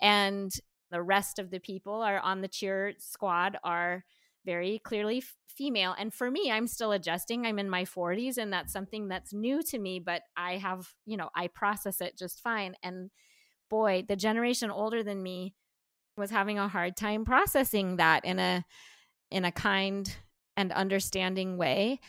And 0.00 0.52
the 0.90 1.02
rest 1.02 1.38
of 1.38 1.50
the 1.50 1.60
people 1.60 2.02
are 2.02 2.18
on 2.20 2.40
the 2.40 2.48
cheer 2.48 2.92
squad 2.98 3.58
are 3.64 4.04
very 4.44 4.80
clearly 4.84 5.18
f- 5.18 5.36
female. 5.48 5.94
And 5.98 6.12
for 6.12 6.30
me, 6.30 6.50
I'm 6.50 6.66
still 6.66 6.92
adjusting. 6.92 7.46
I'm 7.46 7.58
in 7.58 7.70
my 7.70 7.84
40s, 7.84 8.38
and 8.38 8.52
that's 8.52 8.72
something 8.72 9.08
that's 9.08 9.32
new 9.32 9.62
to 9.64 9.78
me, 9.78 9.98
but 10.00 10.22
I 10.36 10.58
have, 10.58 10.92
you 11.06 11.16
know, 11.16 11.30
I 11.34 11.48
process 11.48 12.00
it 12.00 12.18
just 12.18 12.40
fine. 12.42 12.76
And 12.82 13.10
boy, 13.70 14.04
the 14.08 14.16
generation 14.16 14.70
older 14.70 15.02
than 15.02 15.22
me 15.22 15.54
was 16.16 16.30
having 16.30 16.58
a 16.58 16.68
hard 16.68 16.96
time 16.96 17.24
processing 17.24 17.96
that 17.96 18.24
in 18.24 18.38
a 18.38 18.64
in 19.30 19.44
a 19.44 19.52
kind 19.52 20.16
and 20.56 20.72
understanding 20.72 21.56
way. 21.56 22.00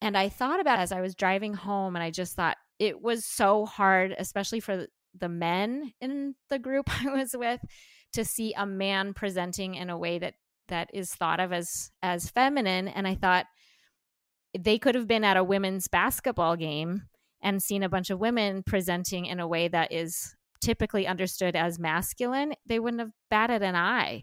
And 0.00 0.16
I 0.16 0.28
thought 0.28 0.60
about 0.60 0.78
as 0.78 0.92
I 0.92 1.00
was 1.00 1.14
driving 1.14 1.54
home 1.54 1.96
and 1.96 2.02
I 2.02 2.10
just 2.10 2.34
thought 2.34 2.56
it 2.78 3.00
was 3.00 3.24
so 3.24 3.64
hard 3.64 4.14
especially 4.18 4.60
for 4.60 4.86
the 5.18 5.28
men 5.28 5.92
in 6.00 6.34
the 6.50 6.58
group 6.58 6.88
I 7.04 7.10
was 7.10 7.34
with 7.34 7.60
to 8.12 8.24
see 8.24 8.52
a 8.54 8.66
man 8.66 9.14
presenting 9.14 9.74
in 9.74 9.90
a 9.90 9.98
way 9.98 10.18
that 10.18 10.34
that 10.68 10.90
is 10.92 11.14
thought 11.14 11.40
of 11.40 11.52
as 11.52 11.90
as 12.02 12.28
feminine 12.30 12.88
and 12.88 13.06
I 13.06 13.14
thought 13.14 13.46
they 14.58 14.78
could 14.78 14.94
have 14.94 15.06
been 15.06 15.24
at 15.24 15.36
a 15.36 15.44
women's 15.44 15.88
basketball 15.88 16.56
game 16.56 17.02
and 17.42 17.62
seen 17.62 17.82
a 17.82 17.88
bunch 17.88 18.10
of 18.10 18.18
women 18.18 18.62
presenting 18.62 19.26
in 19.26 19.40
a 19.40 19.46
way 19.46 19.68
that 19.68 19.92
is 19.92 20.34
typically 20.60 21.06
understood 21.06 21.54
as 21.54 21.78
masculine, 21.78 22.54
they 22.66 22.78
wouldn't 22.78 23.00
have 23.00 23.12
batted 23.30 23.62
an 23.62 23.76
eye. 23.76 24.22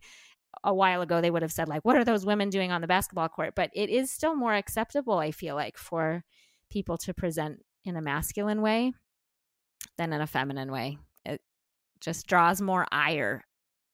A 0.63 0.73
while 0.73 1.01
ago, 1.01 1.21
they 1.21 1.31
would 1.31 1.41
have 1.41 1.51
said, 1.51 1.67
like, 1.67 1.83
what 1.83 1.95
are 1.95 2.03
those 2.03 2.25
women 2.25 2.49
doing 2.49 2.71
on 2.71 2.81
the 2.81 2.87
basketball 2.87 3.29
court? 3.29 3.53
But 3.55 3.71
it 3.73 3.89
is 3.89 4.11
still 4.11 4.35
more 4.35 4.53
acceptable, 4.53 5.19
I 5.19 5.31
feel 5.31 5.55
like, 5.55 5.77
for 5.77 6.23
people 6.69 6.97
to 6.99 7.13
present 7.13 7.63
in 7.83 7.95
a 7.95 8.01
masculine 8.01 8.61
way 8.61 8.93
than 9.97 10.13
in 10.13 10.21
a 10.21 10.27
feminine 10.27 10.71
way. 10.71 10.97
It 11.25 11.41
just 11.99 12.27
draws 12.27 12.61
more 12.61 12.87
ire. 12.91 13.43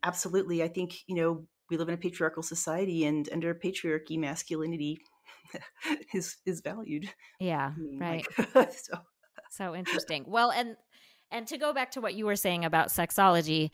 Absolutely. 0.03 0.63
I 0.63 0.67
think, 0.67 0.99
you 1.07 1.15
know, 1.15 1.45
we 1.69 1.77
live 1.77 1.87
in 1.87 1.95
a 1.95 1.97
patriarchal 1.97 2.43
society 2.43 3.05
and 3.05 3.29
under 3.31 3.53
patriarchy, 3.53 4.17
masculinity 4.17 4.99
is 6.13 6.37
is 6.45 6.61
valued. 6.61 7.09
Yeah, 7.39 7.73
I 7.75 7.79
mean, 7.79 7.99
right. 7.99 8.25
Like, 8.55 8.73
so. 8.73 8.99
so 9.51 9.75
interesting. 9.75 10.25
Well, 10.27 10.51
and 10.51 10.75
and 11.31 11.47
to 11.47 11.57
go 11.57 11.73
back 11.73 11.91
to 11.91 12.01
what 12.01 12.15
you 12.15 12.25
were 12.25 12.35
saying 12.35 12.65
about 12.65 12.89
sexology, 12.89 13.71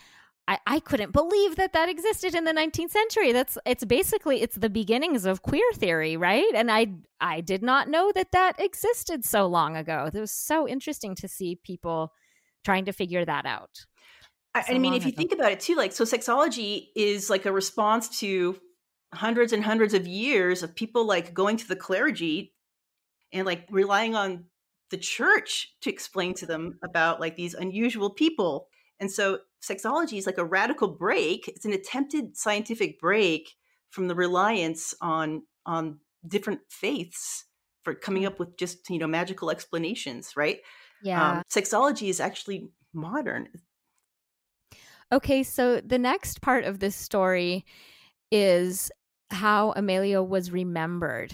I, 0.47 0.59
I 0.67 0.79
couldn't 0.79 1.11
believe 1.11 1.55
that 1.55 1.73
that 1.73 1.89
existed 1.89 2.35
in 2.35 2.43
the 2.43 2.51
19th 2.51 2.91
century. 2.91 3.31
That's 3.31 3.57
it's 3.65 3.83
basically 3.83 4.41
it's 4.41 4.55
the 4.55 4.69
beginnings 4.69 5.25
of 5.25 5.41
queer 5.41 5.71
theory, 5.73 6.17
right? 6.17 6.53
And 6.53 6.71
I 6.71 6.87
I 7.19 7.41
did 7.41 7.63
not 7.63 7.89
know 7.89 8.11
that 8.13 8.31
that 8.31 8.59
existed 8.59 9.25
so 9.25 9.47
long 9.47 9.75
ago. 9.75 10.09
It 10.13 10.19
was 10.19 10.31
so 10.31 10.67
interesting 10.67 11.15
to 11.15 11.27
see 11.27 11.59
people 11.63 12.13
trying 12.63 12.85
to 12.85 12.91
figure 12.91 13.25
that 13.25 13.45
out. 13.45 13.85
I, 14.53 14.61
so 14.61 14.73
I 14.73 14.77
mean, 14.77 14.93
if 14.93 15.05
you 15.05 15.11
think 15.11 15.33
about 15.33 15.51
it 15.51 15.59
too, 15.59 15.75
like 15.75 15.91
so, 15.91 16.03
sexology 16.05 16.87
is 16.95 17.29
like 17.29 17.45
a 17.45 17.51
response 17.51 18.19
to 18.19 18.57
hundreds 19.13 19.51
and 19.51 19.63
hundreds 19.63 19.93
of 19.93 20.07
years 20.07 20.63
of 20.63 20.75
people 20.75 21.05
like 21.05 21.33
going 21.33 21.57
to 21.57 21.67
the 21.67 21.75
clergy 21.75 22.53
and 23.33 23.45
like 23.45 23.65
relying 23.69 24.15
on 24.15 24.45
the 24.91 24.97
church 24.97 25.73
to 25.81 25.89
explain 25.89 26.33
to 26.35 26.45
them 26.45 26.77
about 26.83 27.19
like 27.19 27.35
these 27.35 27.53
unusual 27.53 28.11
people. 28.11 28.67
And 28.99 29.11
so 29.11 29.39
sexology 29.67 30.17
is 30.17 30.25
like 30.25 30.37
a 30.37 30.45
radical 30.45 30.87
break. 30.87 31.47
It's 31.47 31.65
an 31.65 31.73
attempted 31.73 32.37
scientific 32.37 32.99
break 32.99 33.51
from 33.89 34.07
the 34.07 34.15
reliance 34.15 34.93
on 35.01 35.43
on 35.65 35.99
different 36.27 36.61
faiths 36.69 37.45
for 37.83 37.95
coming 37.95 38.23
mm. 38.23 38.27
up 38.27 38.39
with 38.39 38.57
just 38.57 38.89
you 38.89 38.99
know 38.99 39.07
magical 39.07 39.49
explanations, 39.49 40.33
right? 40.35 40.59
Yeah. 41.03 41.37
Um, 41.37 41.43
sexology 41.49 42.09
is 42.09 42.19
actually 42.19 42.69
modern. 42.93 43.47
Okay, 45.11 45.43
so 45.43 45.81
the 45.81 45.99
next 45.99 46.41
part 46.41 46.65
of 46.65 46.79
this 46.79 46.95
story 46.95 47.65
is 48.31 48.91
how 49.29 49.73
Amelia 49.75 50.21
was 50.21 50.51
remembered. 50.51 51.33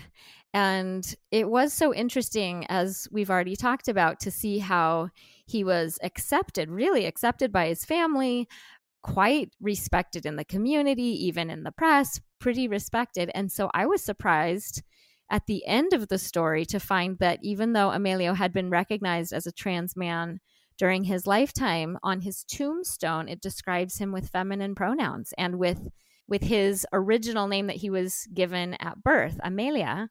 And 0.54 1.16
it 1.32 1.50
was 1.50 1.72
so 1.72 1.94
interesting, 1.94 2.66
as 2.68 3.08
we've 3.12 3.30
already 3.30 3.56
talked 3.56 3.88
about, 3.88 4.20
to 4.22 4.32
see 4.32 4.60
how 4.60 5.10
he 5.52 5.64
was 5.64 6.00
accepted, 6.04 6.70
really 6.70 7.06
accepted 7.06 7.52
by 7.52 7.68
his 7.68 7.86
family, 7.86 8.48
quite 9.04 9.50
respected 9.60 10.26
in 10.26 10.36
the 10.36 10.46
community, 10.46 11.26
even 11.26 11.50
in 11.50 11.64
the 11.64 11.72
press, 11.72 12.20
pretty 12.40 12.68
respected. 12.68 13.32
And 13.34 13.52
so 13.52 13.70
I 13.74 13.86
was 13.86 14.04
surprised 14.04 14.84
at 15.30 15.46
the 15.48 15.66
end 15.66 15.94
of 15.94 16.10
the 16.10 16.18
story 16.18 16.66
to 16.66 16.80
find 16.80 17.18
that 17.20 17.40
even 17.42 17.74
though 17.74 17.90
Amelio 17.90 18.36
had 18.36 18.54
been 18.54 18.70
recognized 18.70 19.34
as 19.34 19.48
a 19.48 19.52
trans 19.52 19.96
man 19.96 20.40
during 20.78 21.06
his 21.06 21.26
lifetime, 21.28 21.98
on 22.04 22.22
his 22.22 22.44
tombstone, 22.44 23.30
it 23.30 23.42
describes 23.42 23.98
him 23.98 24.12
with 24.12 24.30
feminine 24.30 24.76
pronouns 24.76 25.34
and 25.38 25.58
with 25.58 25.90
with 26.28 26.44
his 26.44 26.88
original 26.94 27.48
name 27.48 27.68
that 27.68 27.76
he 27.76 27.90
was 27.90 28.26
given 28.34 28.76
at 28.76 29.04
birth, 29.04 29.38
Amelia. 29.44 30.10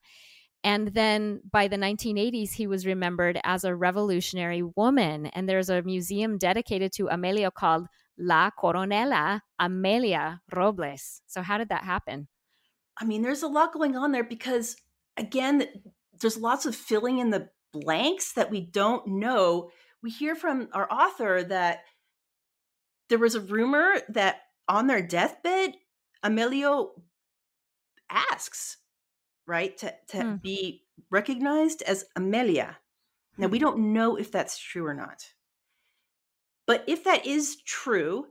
And 0.62 0.88
then 0.88 1.40
by 1.50 1.68
the 1.68 1.76
1980s, 1.76 2.52
he 2.52 2.66
was 2.66 2.86
remembered 2.86 3.40
as 3.44 3.64
a 3.64 3.74
revolutionary 3.74 4.62
woman. 4.62 5.26
And 5.26 5.48
there's 5.48 5.70
a 5.70 5.82
museum 5.82 6.36
dedicated 6.36 6.92
to 6.96 7.08
Amelia 7.08 7.50
called 7.50 7.86
La 8.18 8.50
Coronela 8.50 9.40
Amelia 9.58 10.40
Robles. 10.54 11.22
So, 11.26 11.40
how 11.42 11.56
did 11.56 11.70
that 11.70 11.84
happen? 11.84 12.28
I 12.98 13.04
mean, 13.06 13.22
there's 13.22 13.42
a 13.42 13.48
lot 13.48 13.72
going 13.72 13.96
on 13.96 14.12
there 14.12 14.24
because, 14.24 14.76
again, 15.16 15.66
there's 16.20 16.36
lots 16.36 16.66
of 16.66 16.76
filling 16.76 17.18
in 17.18 17.30
the 17.30 17.48
blanks 17.72 18.34
that 18.34 18.50
we 18.50 18.60
don't 18.60 19.06
know. 19.06 19.70
We 20.02 20.10
hear 20.10 20.34
from 20.34 20.68
our 20.74 20.90
author 20.92 21.42
that 21.44 21.80
there 23.08 23.18
was 23.18 23.34
a 23.34 23.40
rumor 23.40 24.02
that 24.10 24.42
on 24.68 24.86
their 24.86 25.02
deathbed, 25.02 25.74
Amelio 26.24 26.90
asks 28.10 28.76
right? 29.46 29.76
To, 29.78 29.94
to 30.08 30.22
hmm. 30.22 30.36
be 30.36 30.84
recognized 31.10 31.82
as 31.82 32.04
Amelia. 32.16 32.78
Now, 33.38 33.48
we 33.48 33.58
hmm. 33.58 33.64
don't 33.64 33.92
know 33.92 34.16
if 34.16 34.30
that's 34.30 34.58
true 34.58 34.86
or 34.86 34.94
not. 34.94 35.24
But 36.66 36.84
if 36.86 37.04
that 37.04 37.26
is 37.26 37.56
true, 37.66 38.26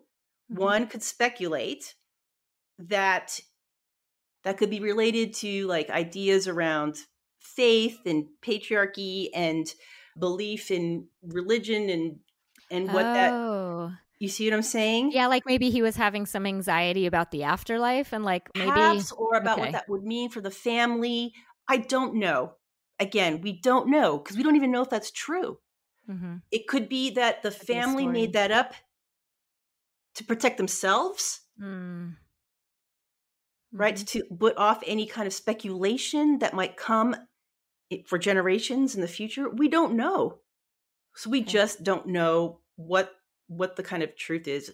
mm-hmm. 0.52 0.62
one 0.62 0.88
could 0.88 1.04
speculate 1.04 1.96
that 2.78 3.40
that 4.44 4.58
could 4.58 4.70
be 4.70 4.80
related 4.80 5.34
to 5.34 5.68
like 5.68 5.90
ideas 5.90 6.48
around 6.48 6.96
faith 7.40 8.00
and 8.06 8.28
patriarchy 8.42 9.28
and 9.34 9.68
belief 10.18 10.72
in 10.72 11.08
religion 11.22 11.90
and 11.90 12.20
and 12.72 12.94
what 12.94 13.06
oh. 13.06 13.14
that 13.14 13.98
you 14.20 14.28
see 14.28 14.50
what 14.50 14.56
I'm 14.56 14.62
saying? 14.62 15.12
Yeah, 15.14 15.28
like 15.28 15.46
maybe 15.46 15.70
he 15.70 15.82
was 15.82 15.96
having 15.96 16.26
some 16.26 16.46
anxiety 16.46 17.06
about 17.06 17.32
the 17.32 17.44
afterlife 17.44 18.12
and 18.12 18.26
like 18.26 18.50
maybe 18.54 18.70
Perhaps, 18.70 19.14
or 19.14 19.36
about 19.36 19.58
okay. 19.58 19.68
what 19.68 19.72
that 19.72 19.90
would 19.90 20.04
mean 20.04 20.30
for 20.30 20.42
the 20.42 20.52
family. 20.52 21.34
I 21.70 21.78
don't 21.78 22.16
know. 22.16 22.54
Again, 23.00 23.40
we 23.40 23.54
don't 23.54 23.90
know 23.90 24.18
because 24.18 24.36
we 24.36 24.44
don't 24.44 24.58
even 24.58 24.72
know 24.72 24.82
if 24.82 24.90
that's 24.90 25.12
true. 25.12 25.60
Mm-hmm. 26.10 26.38
It 26.52 26.68
could 26.68 26.90
be 26.90 27.12
that 27.12 27.44
the 27.44 27.52
family 27.52 28.08
made 28.08 28.34
that 28.34 28.52
up 28.52 28.74
to 30.16 30.26
protect 30.26 30.58
themselves. 30.58 31.40
Mm. 31.62 32.16
Right? 33.72 33.96
Mm-hmm. 33.96 34.20
To 34.20 34.36
put 34.36 34.58
off 34.58 34.84
any 34.86 35.06
kind 35.06 35.28
of 35.28 35.34
speculation 35.34 36.40
that 36.40 36.54
might 36.54 36.76
come 36.76 37.16
for 38.06 38.18
generations 38.18 38.96
in 38.96 39.02
the 39.02 39.08
future. 39.08 39.50
We 39.50 39.70
don't 39.70 39.96
know. 39.96 40.40
So 41.16 41.30
we 41.30 41.42
okay. 41.42 41.52
just 41.52 41.84
don't 41.84 42.08
know 42.08 42.60
what 42.76 43.14
what 43.50 43.76
the 43.76 43.84
kind 43.84 44.04
of 44.04 44.16
truth 44.16 44.48
is. 44.48 44.72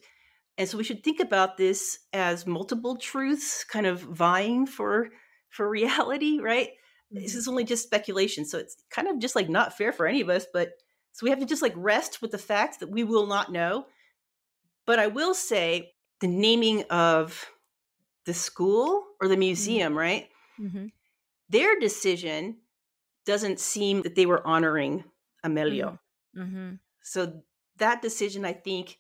And 0.58 0.70
so 0.70 0.78
we 0.78 0.84
should 0.84 1.04
think 1.04 1.20
about 1.20 1.58
this 1.58 2.00
as 2.14 2.46
multiple 2.46 2.96
truths 2.98 3.64
kind 3.64 3.86
of 3.86 4.02
vying 4.02 4.68
for 4.68 5.10
for 5.50 5.68
reality, 5.70 6.40
right? 6.40 6.70
This 7.12 7.32
mm-hmm. 7.32 7.40
is 7.40 7.48
only 7.48 7.64
just 7.64 7.84
speculation. 7.84 8.46
So 8.46 8.60
it's 8.60 8.78
kind 8.90 9.08
of 9.08 9.20
just 9.20 9.36
like 9.36 9.50
not 9.50 9.78
fair 9.78 9.92
for 9.92 10.06
any 10.06 10.22
of 10.22 10.30
us, 10.30 10.46
but 10.52 10.74
so 11.14 11.24
we 11.24 11.30
have 11.30 11.40
to 11.40 11.46
just 11.46 11.62
like 11.62 11.74
rest 11.76 12.22
with 12.22 12.32
the 12.32 12.38
fact 12.38 12.82
that 12.82 12.92
we 12.92 13.04
will 13.04 13.26
not 13.26 13.52
know. 13.52 13.86
But 14.86 15.00
I 15.00 15.08
will 15.08 15.34
say 15.34 15.94
the 16.20 16.28
naming 16.28 16.84
of 16.90 17.50
the 18.26 18.34
school 18.34 19.06
or 19.22 19.28
the 19.28 19.36
mm-hmm. 19.36 19.40
museum, 19.40 19.92
mm-hmm. 19.92 20.00
right? 20.00 20.30
Mm-hmm. 20.60 20.86
Their 21.50 21.80
decision 21.80 22.58
doesn't 23.26 23.60
seem 23.60 24.02
that 24.02 24.16
they 24.16 24.26
were 24.26 24.46
honoring 24.46 25.04
Amelio. 25.46 26.00
Mm-hmm. 26.36 26.42
mm-hmm. 26.42 26.76
So 27.02 27.44
that 27.78 28.02
decision, 28.02 28.46
I 28.46 28.54
think, 28.54 28.98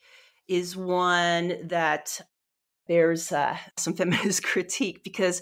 is 0.47 0.75
one 0.75 1.67
that 1.67 2.21
bears 2.87 3.31
uh, 3.31 3.57
some 3.77 3.93
feminist 3.93 4.43
critique 4.51 5.03
because 5.03 5.41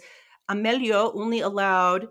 Amelio 0.50 1.12
only 1.16 1.42
allowed 1.42 2.08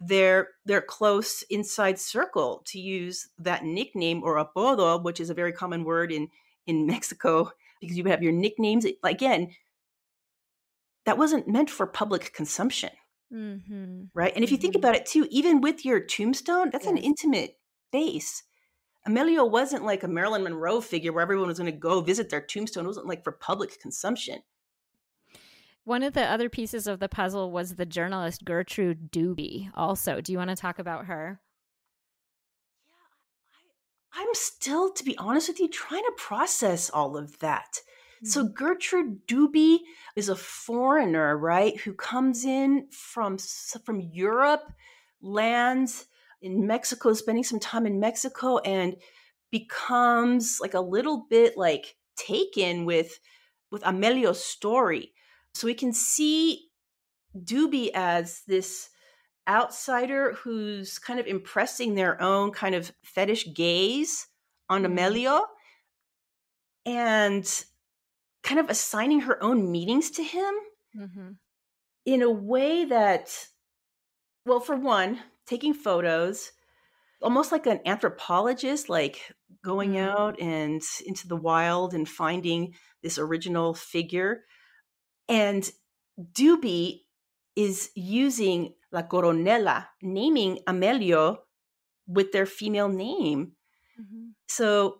their 0.00 0.48
their 0.64 0.80
close 0.80 1.42
inside 1.48 1.98
circle 1.98 2.62
to 2.66 2.80
use 2.80 3.28
that 3.38 3.64
nickname 3.64 4.22
or 4.24 4.44
apodo, 4.44 5.02
which 5.02 5.20
is 5.20 5.30
a 5.30 5.34
very 5.34 5.52
common 5.52 5.84
word 5.84 6.10
in 6.10 6.28
in 6.66 6.86
Mexico 6.86 7.50
because 7.80 7.96
you 7.96 8.04
would 8.04 8.10
have 8.10 8.22
your 8.22 8.32
nicknames. 8.32 8.86
Again, 9.02 9.50
that 11.04 11.18
wasn't 11.18 11.48
meant 11.48 11.70
for 11.70 11.86
public 11.86 12.32
consumption. 12.32 12.90
Mm-hmm. 13.32 14.04
Right. 14.14 14.32
And 14.34 14.44
if 14.44 14.50
you 14.50 14.56
think 14.56 14.74
mm-hmm. 14.74 14.80
about 14.80 14.94
it 14.94 15.06
too, 15.06 15.26
even 15.30 15.60
with 15.60 15.84
your 15.84 16.00
tombstone, 16.00 16.70
that's 16.70 16.84
yes. 16.84 16.92
an 16.92 16.98
intimate 16.98 17.58
base. 17.90 18.42
Amelio 19.06 19.50
wasn't 19.50 19.84
like 19.84 20.04
a 20.04 20.08
Marilyn 20.08 20.44
Monroe 20.44 20.80
figure 20.80 21.12
where 21.12 21.22
everyone 21.22 21.48
was 21.48 21.58
going 21.58 21.72
to 21.72 21.76
go 21.76 22.00
visit 22.00 22.30
their 22.30 22.40
tombstone. 22.40 22.84
It 22.84 22.88
wasn't 22.88 23.06
like 23.06 23.24
for 23.24 23.32
public 23.32 23.80
consumption. 23.80 24.42
One 25.84 26.04
of 26.04 26.12
the 26.12 26.24
other 26.24 26.48
pieces 26.48 26.86
of 26.86 27.00
the 27.00 27.08
puzzle 27.08 27.50
was 27.50 27.74
the 27.74 27.86
journalist 27.86 28.44
Gertrude 28.44 29.10
Duby, 29.10 29.70
also. 29.74 30.20
Do 30.20 30.30
you 30.30 30.38
want 30.38 30.50
to 30.50 30.56
talk 30.56 30.78
about 30.78 31.06
her? 31.06 31.40
Yeah, 32.86 34.20
I, 34.20 34.22
I'm 34.22 34.34
still, 34.34 34.92
to 34.92 35.04
be 35.04 35.18
honest 35.18 35.48
with 35.48 35.58
you, 35.58 35.68
trying 35.68 36.04
to 36.04 36.12
process 36.16 36.88
all 36.88 37.16
of 37.16 37.36
that. 37.40 37.80
So 38.22 38.44
mm-hmm. 38.44 38.52
Gertrude 38.52 39.26
Duby 39.26 39.78
is 40.14 40.28
a 40.28 40.36
foreigner, 40.36 41.36
right, 41.36 41.76
who 41.80 41.92
comes 41.94 42.44
in 42.44 42.86
from 42.92 43.38
from 43.84 44.00
Europe, 44.00 44.72
lands 45.20 46.06
in 46.42 46.66
Mexico, 46.66 47.12
spending 47.14 47.44
some 47.44 47.60
time 47.60 47.86
in 47.86 48.00
Mexico, 48.00 48.58
and 48.58 48.96
becomes 49.50 50.58
like 50.60 50.74
a 50.74 50.80
little 50.80 51.26
bit 51.30 51.56
like 51.56 51.96
taken 52.16 52.84
with 52.84 53.18
with 53.70 53.82
Amelio's 53.82 54.44
story. 54.44 55.12
So 55.54 55.66
we 55.66 55.74
can 55.74 55.92
see 55.92 56.68
Duby 57.36 57.90
as 57.94 58.42
this 58.46 58.90
outsider 59.48 60.34
who's 60.34 60.98
kind 60.98 61.18
of 61.18 61.26
impressing 61.26 61.94
their 61.94 62.20
own 62.20 62.52
kind 62.52 62.74
of 62.74 62.92
fetish 63.04 63.54
gaze 63.54 64.28
on 64.68 64.82
mm-hmm. 64.82 64.98
Amelio. 64.98 65.42
And 66.84 67.64
kind 68.42 68.58
of 68.58 68.68
assigning 68.68 69.20
her 69.20 69.42
own 69.42 69.70
meanings 69.70 70.10
to 70.10 70.22
him 70.22 70.54
mm-hmm. 70.96 71.28
in 72.04 72.22
a 72.22 72.30
way 72.30 72.84
that, 72.84 73.30
well, 74.44 74.60
for 74.60 74.74
one, 74.74 75.20
taking 75.46 75.74
photos, 75.74 76.52
almost 77.20 77.52
like 77.52 77.66
an 77.66 77.80
anthropologist, 77.86 78.88
like 78.88 79.32
going 79.64 79.92
mm-hmm. 79.92 80.08
out 80.08 80.40
and 80.40 80.82
into 81.06 81.28
the 81.28 81.36
wild 81.36 81.94
and 81.94 82.08
finding 82.08 82.74
this 83.02 83.18
original 83.18 83.74
figure. 83.74 84.44
And 85.28 85.70
Duby 86.20 87.02
is 87.56 87.90
using 87.94 88.74
La 88.90 89.02
Coronela, 89.02 89.86
naming 90.00 90.58
Amelio 90.66 91.38
with 92.06 92.32
their 92.32 92.46
female 92.46 92.88
name. 92.88 93.52
Mm-hmm. 94.00 94.30
So 94.48 94.98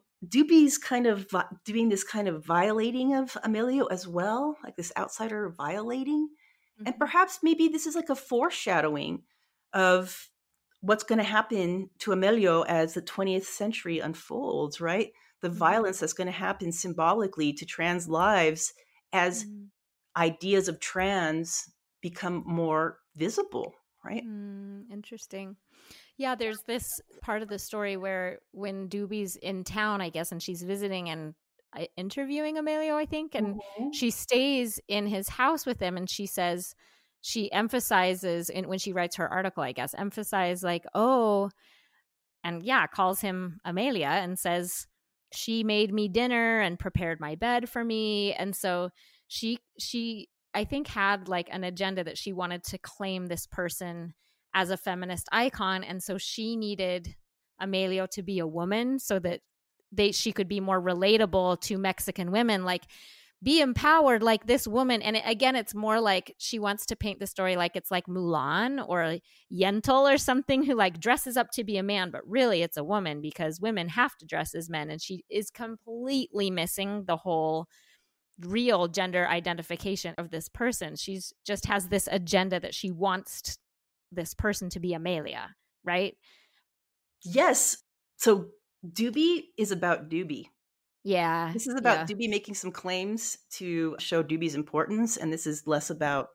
kind 0.80 1.06
of 1.06 1.26
doing 1.64 1.88
this 1.88 2.04
kind 2.04 2.28
of 2.28 2.44
violating 2.44 3.14
of 3.14 3.32
Amelio 3.44 3.86
as 3.90 4.06
well, 4.06 4.56
like 4.62 4.76
this 4.76 4.92
outsider 4.96 5.48
violating. 5.48 6.28
Mm-hmm. 6.78 6.86
And 6.86 6.98
perhaps 6.98 7.40
maybe 7.42 7.68
this 7.68 7.86
is 7.86 7.94
like 7.94 8.08
a 8.08 8.14
foreshadowing 8.14 9.22
of 9.72 10.28
what's 10.82 11.04
going 11.04 11.18
to 11.18 11.24
happen 11.24 11.88
to 12.00 12.10
Amelio 12.10 12.66
as 12.66 12.94
the 12.94 13.02
20th 13.02 13.44
century 13.44 14.00
unfolds, 14.00 14.80
right? 14.80 15.12
The 15.40 15.48
mm-hmm. 15.48 15.56
violence 15.56 16.00
that's 16.00 16.12
going 16.12 16.26
to 16.26 16.32
happen 16.32 16.72
symbolically 16.72 17.52
to 17.54 17.64
trans 17.64 18.08
lives 18.08 18.74
as 19.12 19.44
mm-hmm. 19.44 19.64
ideas 20.16 20.68
of 20.68 20.80
trans 20.80 21.70
become 22.02 22.42
more 22.44 22.98
visible, 23.16 23.74
right? 24.04 24.24
Mm, 24.26 24.90
interesting. 24.92 25.56
Yeah, 26.18 26.34
there's 26.34 26.60
this 26.66 27.00
part 27.22 27.42
of 27.42 27.48
the 27.48 27.58
story 27.58 27.96
where 27.96 28.40
when 28.50 28.88
Duby's 28.88 29.36
in 29.36 29.64
town, 29.64 30.00
I 30.00 30.10
guess, 30.10 30.32
and 30.32 30.42
she's 30.42 30.62
visiting 30.62 31.08
and 31.08 31.34
interviewing 31.96 32.56
Amelio, 32.56 32.94
I 32.94 33.06
think, 33.06 33.34
and 33.34 33.54
mm-hmm. 33.54 33.92
she 33.92 34.10
stays 34.10 34.80
in 34.88 35.06
his 35.06 35.28
house 35.28 35.64
with 35.64 35.80
him, 35.80 35.96
and 35.96 36.10
she 36.10 36.26
says 36.26 36.74
she 37.22 37.50
emphasizes 37.52 38.50
in 38.50 38.68
when 38.68 38.78
she 38.78 38.92
writes 38.92 39.16
her 39.16 39.28
article, 39.28 39.62
I 39.62 39.72
guess, 39.72 39.94
emphasize 39.94 40.62
like, 40.62 40.84
oh, 40.94 41.50
and 42.44 42.62
yeah, 42.62 42.86
calls 42.86 43.20
him 43.20 43.60
Amelia 43.64 44.08
and 44.08 44.38
says 44.38 44.86
she 45.32 45.64
made 45.64 45.94
me 45.94 46.08
dinner 46.08 46.60
and 46.60 46.78
prepared 46.78 47.20
my 47.20 47.36
bed 47.36 47.68
for 47.68 47.82
me, 47.82 48.34
and 48.34 48.54
so 48.54 48.90
she 49.28 49.58
she 49.78 50.28
I 50.52 50.64
think 50.64 50.88
had 50.88 51.28
like 51.28 51.48
an 51.50 51.64
agenda 51.64 52.04
that 52.04 52.18
she 52.18 52.32
wanted 52.32 52.64
to 52.64 52.78
claim 52.78 53.26
this 53.26 53.46
person 53.46 54.14
as 54.54 54.70
a 54.70 54.76
feminist 54.76 55.28
icon 55.32 55.82
and 55.82 56.02
so 56.02 56.18
she 56.18 56.56
needed 56.56 57.16
Amelio 57.62 58.06
to 58.10 58.22
be 58.22 58.38
a 58.38 58.46
woman 58.46 58.98
so 58.98 59.18
that 59.20 59.40
they 59.92 60.12
she 60.12 60.32
could 60.32 60.48
be 60.48 60.60
more 60.60 60.80
relatable 60.80 61.60
to 61.62 61.78
Mexican 61.78 62.32
women. 62.32 62.64
Like 62.64 62.82
be 63.42 63.60
empowered 63.60 64.22
like 64.22 64.46
this 64.46 64.68
woman 64.68 65.02
and 65.02 65.20
again 65.24 65.56
it's 65.56 65.74
more 65.74 66.00
like 66.00 66.34
she 66.38 66.58
wants 66.58 66.86
to 66.86 66.94
paint 66.94 67.18
the 67.18 67.26
story 67.26 67.56
like 67.56 67.74
it's 67.74 67.90
like 67.90 68.06
Mulan 68.06 68.84
or 68.86 69.18
Yentl 69.52 70.12
or 70.12 70.16
something 70.16 70.62
who 70.62 70.74
like 70.74 71.00
dresses 71.00 71.36
up 71.36 71.50
to 71.52 71.64
be 71.64 71.76
a 71.76 71.82
man 71.82 72.10
but 72.10 72.22
really 72.26 72.62
it's 72.62 72.76
a 72.76 72.84
woman 72.84 73.20
because 73.20 73.60
women 73.60 73.88
have 73.88 74.16
to 74.16 74.26
dress 74.26 74.54
as 74.54 74.70
men 74.70 74.90
and 74.90 75.02
she 75.02 75.24
is 75.28 75.50
completely 75.50 76.50
missing 76.50 77.04
the 77.06 77.16
whole 77.16 77.66
real 78.40 78.88
gender 78.88 79.26
identification 79.28 80.14
of 80.18 80.30
this 80.30 80.48
person 80.48 80.94
she's 80.94 81.32
just 81.44 81.66
has 81.66 81.88
this 81.88 82.08
agenda 82.10 82.60
that 82.60 82.74
she 82.74 82.90
wants 82.90 83.58
this 84.12 84.34
person 84.34 84.68
to 84.70 84.80
be 84.80 84.94
Amelia, 84.94 85.54
right? 85.84 86.14
Yes. 87.24 87.78
So 88.16 88.48
Duby 88.86 89.44
is 89.58 89.70
about 89.70 90.08
Duby. 90.08 90.46
Yeah. 91.04 91.50
This 91.52 91.66
is 91.66 91.74
about 91.74 92.08
yeah. 92.08 92.16
Duby 92.16 92.28
making 92.30 92.54
some 92.54 92.70
claims 92.70 93.38
to 93.52 93.96
show 93.98 94.22
Duby's 94.22 94.54
importance, 94.54 95.16
and 95.16 95.32
this 95.32 95.46
is 95.46 95.66
less 95.66 95.90
about 95.90 96.28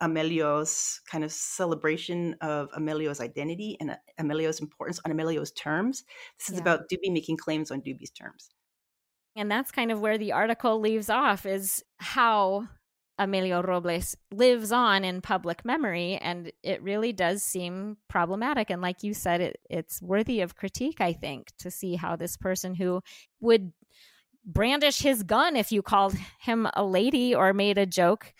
Amelio's 0.00 1.00
kind 1.10 1.24
of 1.24 1.32
celebration 1.32 2.36
of 2.40 2.70
Amelio's 2.70 3.20
identity 3.20 3.76
and 3.80 3.90
uh, 3.90 3.96
Amelio's 4.20 4.60
importance 4.60 5.00
on 5.04 5.12
Amelio's 5.12 5.50
terms. 5.52 6.04
This 6.38 6.50
is 6.50 6.54
yeah. 6.54 6.60
about 6.60 6.88
Duby 6.88 7.12
making 7.12 7.36
claims 7.36 7.70
on 7.70 7.80
Duby's 7.80 8.10
terms. 8.10 8.50
And 9.34 9.50
that's 9.50 9.72
kind 9.72 9.90
of 9.90 10.00
where 10.00 10.18
the 10.18 10.32
article 10.32 10.78
leaves 10.78 11.08
off 11.10 11.46
is 11.46 11.82
how 11.98 12.68
Amelio 13.18 13.66
Robles 13.66 14.16
lives 14.30 14.72
on 14.72 15.04
in 15.04 15.20
public 15.20 15.64
memory, 15.64 16.16
and 16.16 16.52
it 16.62 16.82
really 16.82 17.12
does 17.12 17.42
seem 17.42 17.96
problematic. 18.08 18.70
And 18.70 18.82
like 18.82 19.02
you 19.02 19.14
said, 19.14 19.40
it, 19.40 19.60
it's 19.68 20.00
worthy 20.02 20.40
of 20.40 20.56
critique, 20.56 21.00
I 21.00 21.12
think, 21.12 21.52
to 21.58 21.70
see 21.70 21.96
how 21.96 22.16
this 22.16 22.36
person 22.36 22.74
who 22.74 23.00
would 23.40 23.72
brandish 24.44 24.98
his 24.98 25.22
gun 25.22 25.56
if 25.56 25.72
you 25.72 25.82
called 25.82 26.14
him 26.40 26.68
a 26.74 26.84
lady 26.84 27.34
or 27.34 27.52
made 27.52 27.78
a 27.78 27.86
joke 27.86 28.32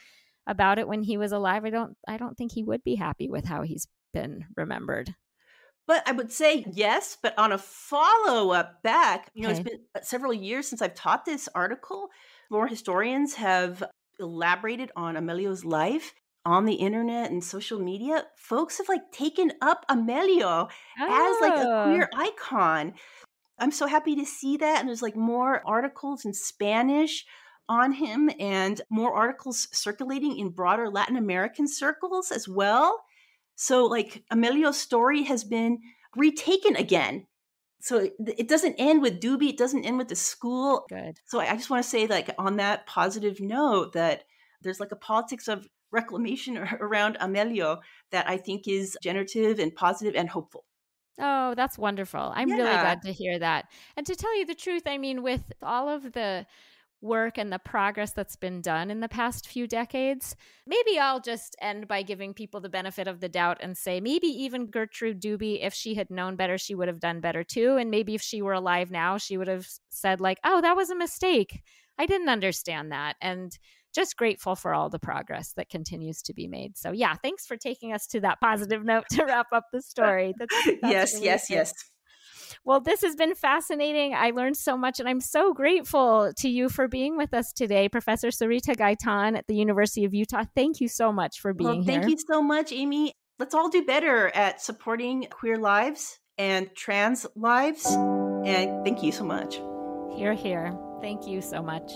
about 0.46 0.78
it 0.78 0.88
when 0.88 1.02
he 1.02 1.16
was 1.16 1.32
alive, 1.32 1.64
I 1.64 1.70
don't, 1.70 1.96
I 2.08 2.16
don't 2.16 2.36
think 2.36 2.52
he 2.52 2.64
would 2.64 2.82
be 2.82 2.96
happy 2.96 3.28
with 3.28 3.44
how 3.44 3.62
he's 3.62 3.86
been 4.12 4.44
remembered. 4.56 5.14
But 5.86 6.02
I 6.06 6.12
would 6.12 6.32
say 6.32 6.64
yes, 6.72 7.16
but 7.22 7.36
on 7.38 7.52
a 7.52 7.58
follow 7.58 8.52
up 8.52 8.82
back, 8.82 9.30
you 9.34 9.42
know, 9.42 9.50
okay. 9.50 9.60
it's 9.60 9.68
been 9.68 9.80
uh, 9.94 10.00
several 10.02 10.32
years 10.32 10.68
since 10.68 10.80
I've 10.80 10.94
taught 10.94 11.24
this 11.24 11.48
article. 11.54 12.08
More 12.50 12.66
historians 12.66 13.34
have 13.34 13.82
elaborated 14.20 14.92
on 14.96 15.16
Amelio's 15.16 15.64
life 15.64 16.14
on 16.44 16.64
the 16.64 16.74
internet 16.74 17.30
and 17.30 17.42
social 17.42 17.78
media, 17.78 18.24
folks 18.36 18.78
have 18.78 18.88
like 18.88 19.12
taken 19.12 19.52
up 19.60 19.84
Amelio 19.88 20.68
oh. 21.00 21.38
as 21.40 21.40
like 21.40 21.60
a 21.60 21.68
oh. 21.68 21.84
queer 21.84 22.10
icon. 22.14 22.94
I'm 23.58 23.70
so 23.70 23.86
happy 23.86 24.16
to 24.16 24.24
see 24.24 24.56
that. 24.58 24.80
And 24.80 24.88
there's 24.88 25.02
like 25.02 25.16
more 25.16 25.62
articles 25.66 26.24
in 26.24 26.34
Spanish 26.34 27.24
on 27.68 27.92
him 27.92 28.30
and 28.38 28.80
more 28.90 29.14
articles 29.14 29.68
circulating 29.72 30.38
in 30.38 30.50
broader 30.50 30.90
Latin 30.90 31.16
American 31.16 31.68
circles 31.68 32.30
as 32.30 32.48
well. 32.48 33.04
So, 33.54 33.84
like, 33.84 34.24
Amelio's 34.32 34.78
story 34.78 35.22
has 35.24 35.44
been 35.44 35.78
retaken 36.16 36.74
again 36.74 37.26
so 37.82 38.08
it 38.20 38.48
doesn't 38.48 38.76
end 38.78 39.02
with 39.02 39.20
Duby. 39.20 39.48
It 39.48 39.58
doesn't 39.58 39.84
end 39.84 39.98
with 39.98 40.06
the 40.06 40.14
school. 40.14 40.86
Good. 40.88 41.18
So 41.26 41.40
I 41.40 41.56
just 41.56 41.68
want 41.68 41.82
to 41.82 41.90
say, 41.90 42.06
like, 42.06 42.30
on 42.38 42.56
that 42.58 42.86
positive 42.86 43.40
note, 43.40 43.94
that 43.94 44.22
there's 44.62 44.78
like 44.78 44.92
a 44.92 44.96
politics 44.96 45.48
of 45.48 45.66
reclamation 45.90 46.56
around 46.80 47.18
Amelio 47.18 47.80
that 48.12 48.28
I 48.30 48.36
think 48.36 48.68
is 48.68 48.96
generative 49.02 49.58
and 49.58 49.74
positive 49.74 50.14
and 50.14 50.28
hopeful. 50.28 50.64
Oh, 51.20 51.54
that's 51.54 51.78
wonderful. 51.78 52.32
I'm 52.34 52.48
yeah. 52.48 52.54
really 52.56 52.70
glad 52.70 53.02
to 53.02 53.12
hear 53.12 53.38
that. 53.38 53.66
And 53.96 54.06
to 54.06 54.14
tell 54.14 54.36
you 54.38 54.46
the 54.46 54.54
truth, 54.54 54.82
I 54.86 54.98
mean, 54.98 55.22
with 55.22 55.52
all 55.62 55.88
of 55.88 56.12
the 56.12 56.46
work 57.02 57.36
and 57.36 57.52
the 57.52 57.58
progress 57.58 58.12
that's 58.12 58.36
been 58.36 58.60
done 58.62 58.90
in 58.90 59.00
the 59.00 59.08
past 59.08 59.48
few 59.48 59.66
decades. 59.66 60.36
Maybe 60.66 60.98
I'll 60.98 61.20
just 61.20 61.56
end 61.60 61.88
by 61.88 62.02
giving 62.02 62.32
people 62.32 62.60
the 62.60 62.68
benefit 62.68 63.08
of 63.08 63.20
the 63.20 63.28
doubt 63.28 63.58
and 63.60 63.76
say 63.76 64.00
maybe 64.00 64.28
even 64.28 64.70
Gertrude 64.70 65.20
Duby, 65.20 65.58
if 65.60 65.74
she 65.74 65.96
had 65.96 66.10
known 66.10 66.36
better, 66.36 66.56
she 66.56 66.76
would 66.76 66.88
have 66.88 67.00
done 67.00 67.20
better 67.20 67.42
too. 67.42 67.76
And 67.76 67.90
maybe 67.90 68.14
if 68.14 68.22
she 68.22 68.40
were 68.40 68.52
alive 68.52 68.90
now, 68.90 69.18
she 69.18 69.36
would 69.36 69.48
have 69.48 69.66
said, 69.90 70.20
like, 70.20 70.38
oh, 70.44 70.60
that 70.60 70.76
was 70.76 70.90
a 70.90 70.96
mistake. 70.96 71.62
I 71.98 72.06
didn't 72.06 72.28
understand 72.28 72.92
that. 72.92 73.16
And 73.20 73.58
just 73.94 74.16
grateful 74.16 74.56
for 74.56 74.74
all 74.74 74.88
the 74.88 74.98
progress 74.98 75.52
that 75.56 75.68
continues 75.68 76.22
to 76.22 76.34
be 76.34 76.46
made. 76.48 76.76
So, 76.76 76.92
yeah, 76.92 77.14
thanks 77.14 77.46
for 77.46 77.56
taking 77.56 77.92
us 77.92 78.06
to 78.08 78.20
that 78.20 78.40
positive 78.40 78.84
note 78.84 79.04
to 79.12 79.24
wrap 79.24 79.46
up 79.52 79.64
the 79.72 79.82
story. 79.82 80.34
That's, 80.38 80.54
that's 80.64 80.78
yes, 80.82 81.14
really 81.14 81.26
yes, 81.26 81.50
yes. 81.50 81.72
Well, 82.64 82.80
this 82.80 83.02
has 83.02 83.16
been 83.16 83.34
fascinating. 83.34 84.14
I 84.14 84.30
learned 84.30 84.56
so 84.56 84.76
much, 84.76 85.00
and 85.00 85.08
I'm 85.08 85.20
so 85.20 85.52
grateful 85.52 86.32
to 86.38 86.48
you 86.48 86.68
for 86.68 86.86
being 86.86 87.16
with 87.16 87.34
us 87.34 87.52
today, 87.52 87.88
Professor 87.88 88.28
Sarita 88.28 88.76
Gaytán 88.76 89.36
at 89.36 89.46
the 89.48 89.54
University 89.54 90.04
of 90.04 90.14
Utah. 90.14 90.44
Thank 90.54 90.80
you 90.80 90.88
so 90.88 91.12
much 91.12 91.40
for 91.40 91.54
being 91.54 91.68
well, 91.68 91.76
thank 91.76 91.88
here. 91.88 92.00
Thank 92.02 92.10
you 92.10 92.24
so 92.30 92.42
much, 92.42 92.72
Amy. 92.72 93.14
Let's 93.38 93.54
all 93.54 93.68
do 93.68 93.84
better 93.84 94.28
at 94.28 94.60
supporting 94.60 95.26
queer 95.30 95.56
lives 95.56 96.20
and 96.38 96.74
trans 96.76 97.26
lives. 97.34 97.86
And 97.86 98.84
thank 98.84 99.02
you 99.02 99.12
so 99.12 99.24
much. 99.24 99.60
Here, 100.16 100.34
here. 100.34 100.76
Thank 101.00 101.26
you 101.26 101.40
so 101.40 101.62
much. 101.62 101.90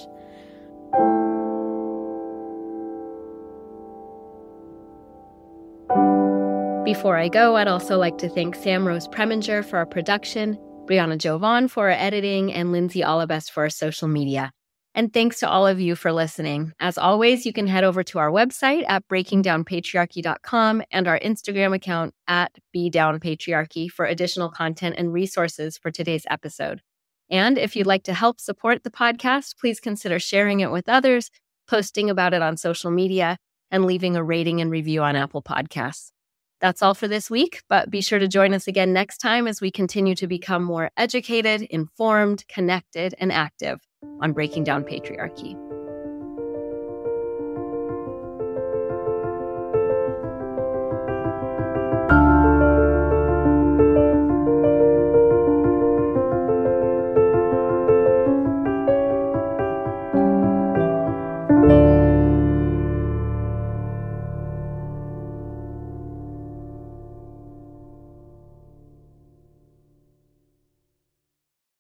Before 6.87 7.17
I 7.17 7.27
go, 7.27 7.57
I'd 7.57 7.67
also 7.67 7.99
like 7.99 8.17
to 8.19 8.29
thank 8.29 8.55
Sam 8.55 8.87
Rose 8.87 9.09
Preminger 9.09 9.65
for 9.65 9.77
our 9.77 9.87
production, 9.87 10.57
Brianna 10.85 11.19
Jovan 11.19 11.67
for 11.67 11.91
our 11.91 11.97
editing, 11.97 12.53
and 12.53 12.71
Lindsay 12.71 13.01
Allebest 13.01 13.51
for 13.51 13.65
our 13.65 13.71
social 13.71 14.07
media. 14.07 14.53
And 14.95 15.13
thanks 15.13 15.41
to 15.41 15.49
all 15.49 15.67
of 15.67 15.81
you 15.81 15.97
for 15.97 16.13
listening. 16.13 16.73
As 16.79 16.97
always, 16.97 17.45
you 17.45 17.53
can 17.53 17.67
head 17.67 17.83
over 17.83 18.05
to 18.05 18.21
our 18.21 18.31
website 18.31 18.85
at 18.87 19.03
breakingdownpatriarchy.com 19.09 20.83
and 20.93 21.09
our 21.09 21.19
Instagram 21.19 21.75
account 21.75 22.15
at 22.29 22.53
bdownpatriarchy 22.73 23.91
for 23.91 24.07
additional 24.07 24.49
content 24.49 24.95
and 24.97 25.13
resources 25.13 25.77
for 25.77 25.91
today's 25.91 26.25
episode. 26.31 26.83
And 27.29 27.59
if 27.59 27.75
you'd 27.75 27.89
like 27.89 28.05
to 28.05 28.15
help 28.15 28.39
support 28.39 28.85
the 28.85 28.93
podcast, 28.93 29.57
please 29.59 29.81
consider 29.81 30.21
sharing 30.21 30.61
it 30.61 30.71
with 30.71 30.89
others, 30.89 31.33
posting 31.67 32.09
about 32.11 32.33
it 32.33 32.43
on 32.43 32.57
social 32.57 32.93
media, 32.93 33.39
and 33.73 33.87
leaving 33.87 34.15
a 34.15 34.23
rating 34.23 34.61
and 34.61 34.71
review 34.71 35.03
on 35.03 35.17
Apple 35.17 35.43
Podcasts. 35.43 36.13
That's 36.61 36.83
all 36.83 36.95
for 36.95 37.09
this 37.09 37.31
week, 37.31 37.63
but 37.69 37.91
be 37.91 38.01
sure 38.01 38.19
to 38.19 38.29
join 38.29 38.55
us 38.55 38.67
again 38.67 38.93
next 38.93 39.19
time 39.19 39.47
as 39.47 39.61
we 39.61 39.71
continue 39.71 40.15
to 40.15 40.27
become 40.27 40.63
more 40.63 40.91
educated, 40.97 41.63
informed, 41.63 42.47
connected, 42.49 43.15
and 43.19 43.31
active 43.31 43.81
on 44.21 44.33
breaking 44.33 44.65
down 44.65 44.85
patriarchy. 44.85 45.66